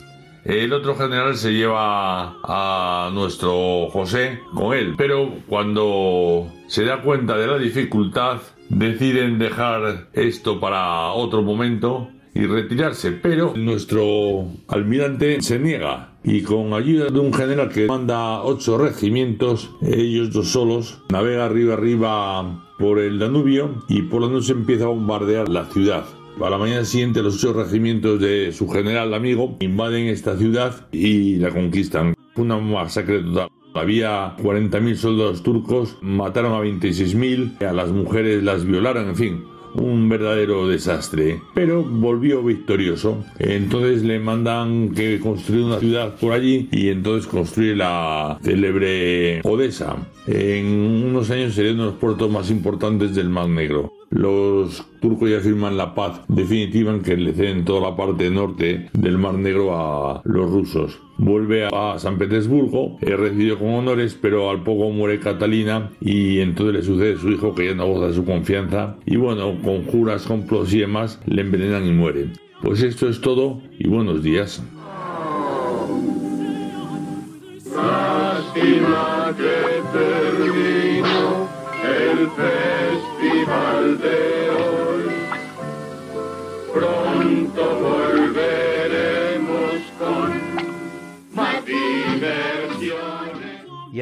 El 0.44 0.74
otro 0.74 0.94
general 0.94 1.36
se 1.36 1.54
lleva 1.54 2.36
a 2.44 3.10
nuestro 3.14 3.88
José 3.88 4.40
con 4.54 4.76
él, 4.76 4.92
pero 4.98 5.32
cuando 5.48 6.52
se 6.66 6.84
da 6.84 7.02
cuenta 7.02 7.36
de 7.36 7.46
la 7.46 7.58
dificultad, 7.58 8.40
deciden 8.68 9.38
dejar 9.38 10.08
esto 10.12 10.60
para 10.60 11.12
otro 11.12 11.42
momento 11.42 12.08
y 12.34 12.46
retirarse, 12.46 13.12
pero 13.12 13.54
nuestro 13.56 14.46
almirante 14.68 15.40
se 15.40 15.58
niega 15.58 16.14
y 16.24 16.42
con 16.42 16.72
ayuda 16.72 17.10
de 17.10 17.20
un 17.20 17.32
general 17.32 17.68
que 17.68 17.86
manda 17.86 18.42
ocho 18.42 18.78
regimientos, 18.78 19.70
ellos 19.82 20.32
dos 20.32 20.48
solos, 20.48 21.00
navega 21.10 21.44
arriba 21.44 21.74
arriba 21.74 22.64
por 22.78 22.98
el 22.98 23.18
Danubio 23.18 23.84
y 23.88 24.02
por 24.02 24.22
la 24.22 24.28
noche 24.28 24.52
empieza 24.52 24.84
a 24.84 24.88
bombardear 24.88 25.48
la 25.48 25.66
ciudad. 25.66 26.04
A 26.42 26.50
la 26.50 26.58
mañana 26.58 26.84
siguiente 26.84 27.22
los 27.22 27.36
ocho 27.36 27.52
regimientos 27.52 28.18
de 28.20 28.52
su 28.52 28.68
general 28.68 29.14
amigo 29.14 29.56
invaden 29.60 30.06
esta 30.06 30.36
ciudad 30.36 30.88
y 30.90 31.36
la 31.36 31.50
conquistan. 31.50 32.14
Una 32.34 32.58
masacre 32.58 33.22
total. 33.22 33.48
Había 33.74 34.36
40.000 34.36 34.94
soldados 34.94 35.42
turcos, 35.42 35.96
mataron 36.00 36.52
a 36.52 36.60
26.000, 36.60 37.62
a 37.66 37.72
las 37.72 37.90
mujeres 37.90 38.42
las 38.42 38.64
violaron, 38.64 39.08
en 39.08 39.16
fin, 39.16 39.44
un 39.74 40.08
verdadero 40.08 40.68
desastre, 40.68 41.42
pero 41.54 41.82
volvió 41.82 42.42
victorioso. 42.42 43.24
Entonces 43.38 44.02
le 44.02 44.18
mandan 44.20 44.90
que 44.90 45.18
construya 45.18 45.66
una 45.66 45.80
ciudad 45.80 46.14
por 46.16 46.32
allí 46.32 46.68
y 46.70 46.88
entonces 46.88 47.26
construye 47.26 47.74
la 47.74 48.38
célebre 48.42 49.40
Odessa. 49.42 49.96
En 50.26 50.66
unos 51.06 51.30
años 51.30 51.54
sería 51.54 51.72
uno 51.72 51.86
de 51.86 51.90
los 51.90 51.98
puertos 51.98 52.30
más 52.30 52.50
importantes 52.50 53.14
del 53.14 53.28
Mar 53.28 53.48
Negro. 53.48 53.92
Los 54.14 54.86
turcos 55.00 55.28
ya 55.28 55.40
firman 55.40 55.76
la 55.76 55.92
paz 55.92 56.20
definitiva 56.28 56.92
en 56.92 57.02
que 57.02 57.16
le 57.16 57.32
ceden 57.32 57.64
toda 57.64 57.90
la 57.90 57.96
parte 57.96 58.30
norte 58.30 58.88
del 58.92 59.18
Mar 59.18 59.34
Negro 59.34 59.74
a 59.76 60.22
los 60.22 60.48
rusos. 60.52 61.00
Vuelve 61.18 61.66
a 61.66 61.98
San 61.98 62.16
Petersburgo, 62.16 62.96
es 63.00 63.18
recibido 63.18 63.58
con 63.58 63.74
honores, 63.74 64.16
pero 64.20 64.50
al 64.50 64.62
poco 64.62 64.90
muere 64.90 65.18
Catalina 65.18 65.90
y 66.00 66.38
entonces 66.38 66.74
le 66.76 66.82
sucede 66.84 67.16
su 67.16 67.28
hijo 67.32 67.56
que 67.56 67.66
ya 67.66 67.74
no 67.74 67.88
goza 67.88 68.06
de 68.06 68.14
su 68.14 68.24
confianza 68.24 68.96
y 69.04 69.16
bueno, 69.16 69.60
con 69.64 69.84
juras, 69.86 70.26
complots 70.26 70.72
y 70.74 70.78
demás, 70.78 71.20
le 71.26 71.42
envenenan 71.42 71.84
y 71.84 71.90
muere. 71.90 72.28
Pues 72.62 72.84
esto 72.84 73.08
es 73.08 73.20
todo 73.20 73.62
y 73.80 73.88
buenos 73.88 74.22
días. 74.22 74.62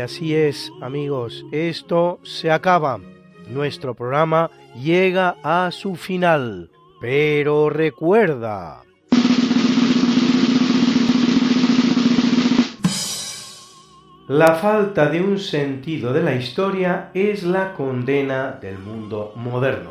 Así 0.02 0.34
es, 0.34 0.70
amigos, 0.80 1.46
esto 1.52 2.18
se 2.22 2.50
acaba. 2.50 3.00
Nuestro 3.48 3.94
programa 3.94 4.50
llega 4.74 5.36
a 5.42 5.70
su 5.70 5.96
final. 5.96 6.70
Pero 7.00 7.70
recuerda... 7.70 8.82
La 14.28 14.54
falta 14.54 15.08
de 15.10 15.20
un 15.20 15.38
sentido 15.38 16.12
de 16.12 16.22
la 16.22 16.34
historia 16.34 17.10
es 17.12 17.42
la 17.42 17.74
condena 17.74 18.52
del 18.52 18.78
mundo 18.78 19.32
moderno. 19.36 19.90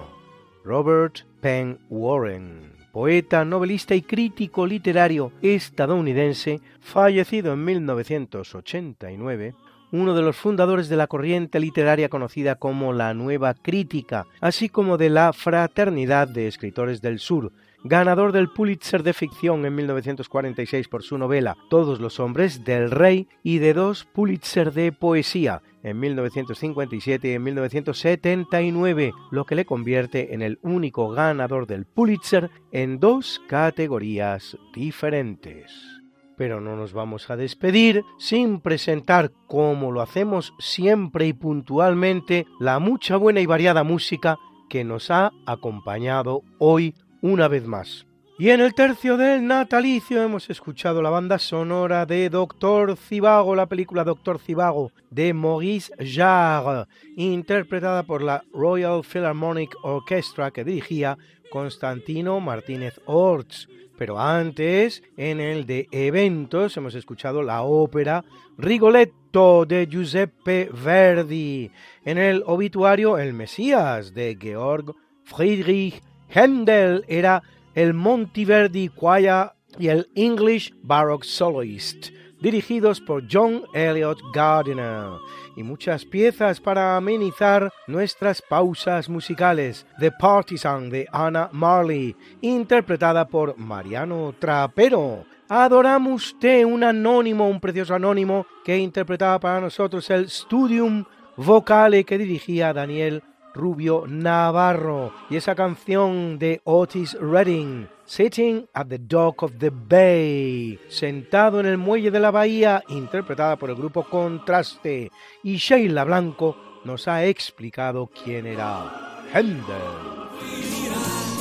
Robert 0.64 1.20
Penn 1.42 1.80
Warren, 1.90 2.72
poeta, 2.92 3.44
novelista 3.46 3.94
y 3.94 4.02
crítico 4.02 4.66
literario 4.66 5.32
estadounidense, 5.42 6.62
fallecido 6.80 7.54
en 7.54 7.66
1989, 7.66 9.54
uno 9.92 10.14
de 10.14 10.22
los 10.22 10.38
fundadores 10.38 10.90
de 10.90 10.96
la 10.96 11.08
corriente 11.08 11.60
literaria 11.60 12.10
conocida 12.10 12.56
como 12.56 12.94
la 12.94 13.14
Nueva 13.14 13.54
Crítica, 13.54 14.26
así 14.40 14.70
como 14.70 14.98
de 14.98 15.10
la 15.10 15.34
Fraternidad 15.34 16.28
de 16.28 16.48
Escritores 16.48 17.02
del 17.02 17.20
Sur, 17.20 17.52
ganador 17.84 18.32
del 18.32 18.50
Pulitzer 18.50 19.04
de 19.04 19.14
ficción 19.14 19.66
en 19.66 19.76
1946 19.76 20.88
por 20.88 21.04
su 21.04 21.18
novela 21.18 21.58
Todos 21.70 22.00
los 22.00 22.20
hombres 22.20 22.64
del 22.64 22.92
rey 22.92 23.28
y 23.44 23.58
de 23.58 23.74
dos 23.74 24.06
Pulitzer 24.06 24.72
de 24.72 24.92
poesía 24.92 25.62
en 25.84 26.00
1957 26.00 27.28
y 27.28 27.34
en 27.34 27.44
1979, 27.44 29.14
lo 29.32 29.46
que 29.46 29.56
le 29.56 29.66
convierte 29.66 30.34
en 30.34 30.44
el 30.44 30.60
único 30.62 31.10
ganador 31.10 31.66
del 31.66 31.86
Pulitzer 31.86 32.52
en 32.72 33.00
dos 33.00 33.42
categorías 33.48 34.58
diferentes. 34.76 36.01
Pero 36.42 36.60
no 36.60 36.76
nos 36.76 36.92
vamos 36.92 37.30
a 37.30 37.38
despedir 37.38 38.04
sin 38.18 38.62
presentar, 38.62 39.32
como 39.46 39.92
lo 39.92 40.02
hacemos 40.02 40.56
siempre 40.58 41.28
y 41.28 41.34
puntualmente, 41.34 42.48
la 42.60 42.80
mucha 42.80 43.16
buena 43.16 43.42
y 43.42 43.46
variada 43.46 43.84
música 43.84 44.40
que 44.68 44.84
nos 44.84 45.12
ha 45.12 45.34
acompañado 45.46 46.42
hoy 46.58 46.96
una 47.22 47.48
vez 47.48 47.68
más. 47.68 48.08
Y 48.40 48.50
en 48.50 48.60
el 48.60 48.74
tercio 48.74 49.18
del 49.18 49.46
natalicio 49.46 50.24
hemos 50.24 50.50
escuchado 50.50 51.04
la 51.04 51.12
banda 51.12 51.38
sonora 51.38 52.08
de 52.08 52.28
Doctor 52.32 52.98
Cibago, 52.98 53.54
la 53.54 53.68
película 53.68 54.04
Doctor 54.04 54.40
Cibago 54.40 54.92
de 55.12 55.36
Maurice 55.36 55.94
Jarre, 56.04 56.88
interpretada 57.18 58.02
por 58.02 58.24
la 58.24 58.44
Royal 58.52 59.04
Philharmonic 59.04 59.76
Orchestra 59.84 60.50
que 60.50 60.64
dirigía 60.64 61.20
Constantino 61.52 62.40
Martínez 62.40 63.00
Orts. 63.06 63.68
Pero 64.02 64.20
antes, 64.20 65.04
en 65.16 65.40
el 65.40 65.68
de 65.68 65.88
eventos, 65.92 66.76
hemos 66.76 66.96
escuchado 66.96 67.44
la 67.44 67.62
ópera 67.62 68.26
Rigoletto 68.58 69.64
de 69.68 69.86
Giuseppe 69.86 70.72
Verdi. 70.74 71.70
En 72.04 72.18
el 72.18 72.42
obituario, 72.48 73.20
El 73.20 73.34
Mesías 73.34 74.16
de 74.16 74.36
Georg 74.42 74.96
Friedrich 75.24 76.02
Händel 76.30 77.06
era 77.08 77.44
el 77.76 77.94
Monteverdi 77.94 78.90
Choir 78.90 79.52
y 79.78 79.90
el 79.90 80.10
English 80.16 80.74
Baroque 80.82 81.28
Soloist, 81.28 82.10
dirigidos 82.42 83.00
por 83.00 83.24
John 83.32 83.64
Elliot 83.74 84.20
Gardiner, 84.34 85.12
y 85.56 85.64
muchas 85.64 86.06
piezas 86.06 86.60
para 86.60 86.98
amenizar 86.98 87.72
nuestras 87.88 88.42
pausas 88.42 89.08
musicales. 89.10 89.86
The 90.00 90.12
Partisan 90.12 90.90
de 90.90 91.08
Anna 91.12 91.50
Marley, 91.52 92.16
interpretada 92.42 93.28
por 93.28 93.58
Mariano 93.58 94.34
Trapero. 94.40 95.26
Adoramos 95.48 96.36
te 96.40 96.64
un 96.66 96.84
anónimo, 96.84 97.48
un 97.48 97.60
precioso 97.60 97.94
anónimo 97.94 98.46
que 98.64 98.78
interpretaba 98.78 99.40
para 99.40 99.60
nosotros 99.60 100.10
el 100.10 100.30
Studium 100.30 101.04
Vocale 101.36 102.04
que 102.04 102.18
dirigía 102.18 102.74
Daniel 102.74 103.24
Rubio 103.54 104.06
Navarro 104.08 105.14
y 105.30 105.36
esa 105.36 105.56
canción 105.56 106.40
de 106.40 106.62
Otis 106.64 107.18
Redding, 107.20 107.88
Sitting 108.16 108.68
at 108.74 108.90
the 108.90 108.98
Dock 108.98 109.42
of 109.44 109.54
the 109.58 109.70
Bay, 109.70 110.78
sentado 110.90 111.62
en 111.62 111.66
el 111.66 111.78
muelle 111.78 112.12
de 112.12 112.20
la 112.20 112.30
bahía, 112.30 112.84
interpretada 112.90 113.56
por 113.56 113.70
el 113.70 113.78
grupo 113.78 114.04
Contraste, 114.04 115.10
y 115.44 115.56
Sheila 115.56 116.04
Blanco 116.04 116.58
nos 116.84 117.08
ha 117.08 117.24
explicado 117.24 118.08
quién 118.08 118.48
era 118.48 119.24
Händel. 119.34 119.64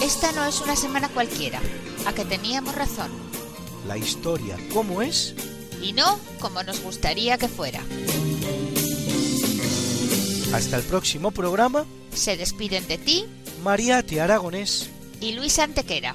Esta 0.01 0.31
no 0.31 0.45
es 0.45 0.61
una 0.61 0.77
semana 0.77 1.09
cualquiera, 1.09 1.59
a 2.07 2.13
que 2.13 2.25
teníamos 2.25 2.77
razón, 2.77 3.11
La 3.89 3.99
historia, 3.99 4.57
¿cómo 4.73 5.03
es? 5.03 5.35
y 5.83 5.93
no 5.93 6.21
como 6.39 6.63
nos 6.63 6.85
gustaría 6.85 7.37
que 7.37 7.49
fuera. 7.49 7.81
Hasta 10.55 10.77
el 10.77 10.85
próximo 10.85 11.33
programa, 11.33 11.85
Se 12.13 12.37
despiden 12.37 12.87
de 12.87 12.97
ti 12.99 13.25
Mariate 13.65 14.21
Aragonés. 14.21 14.89
y 15.21 15.33
Luis 15.33 15.59
Antequera. 15.59 16.15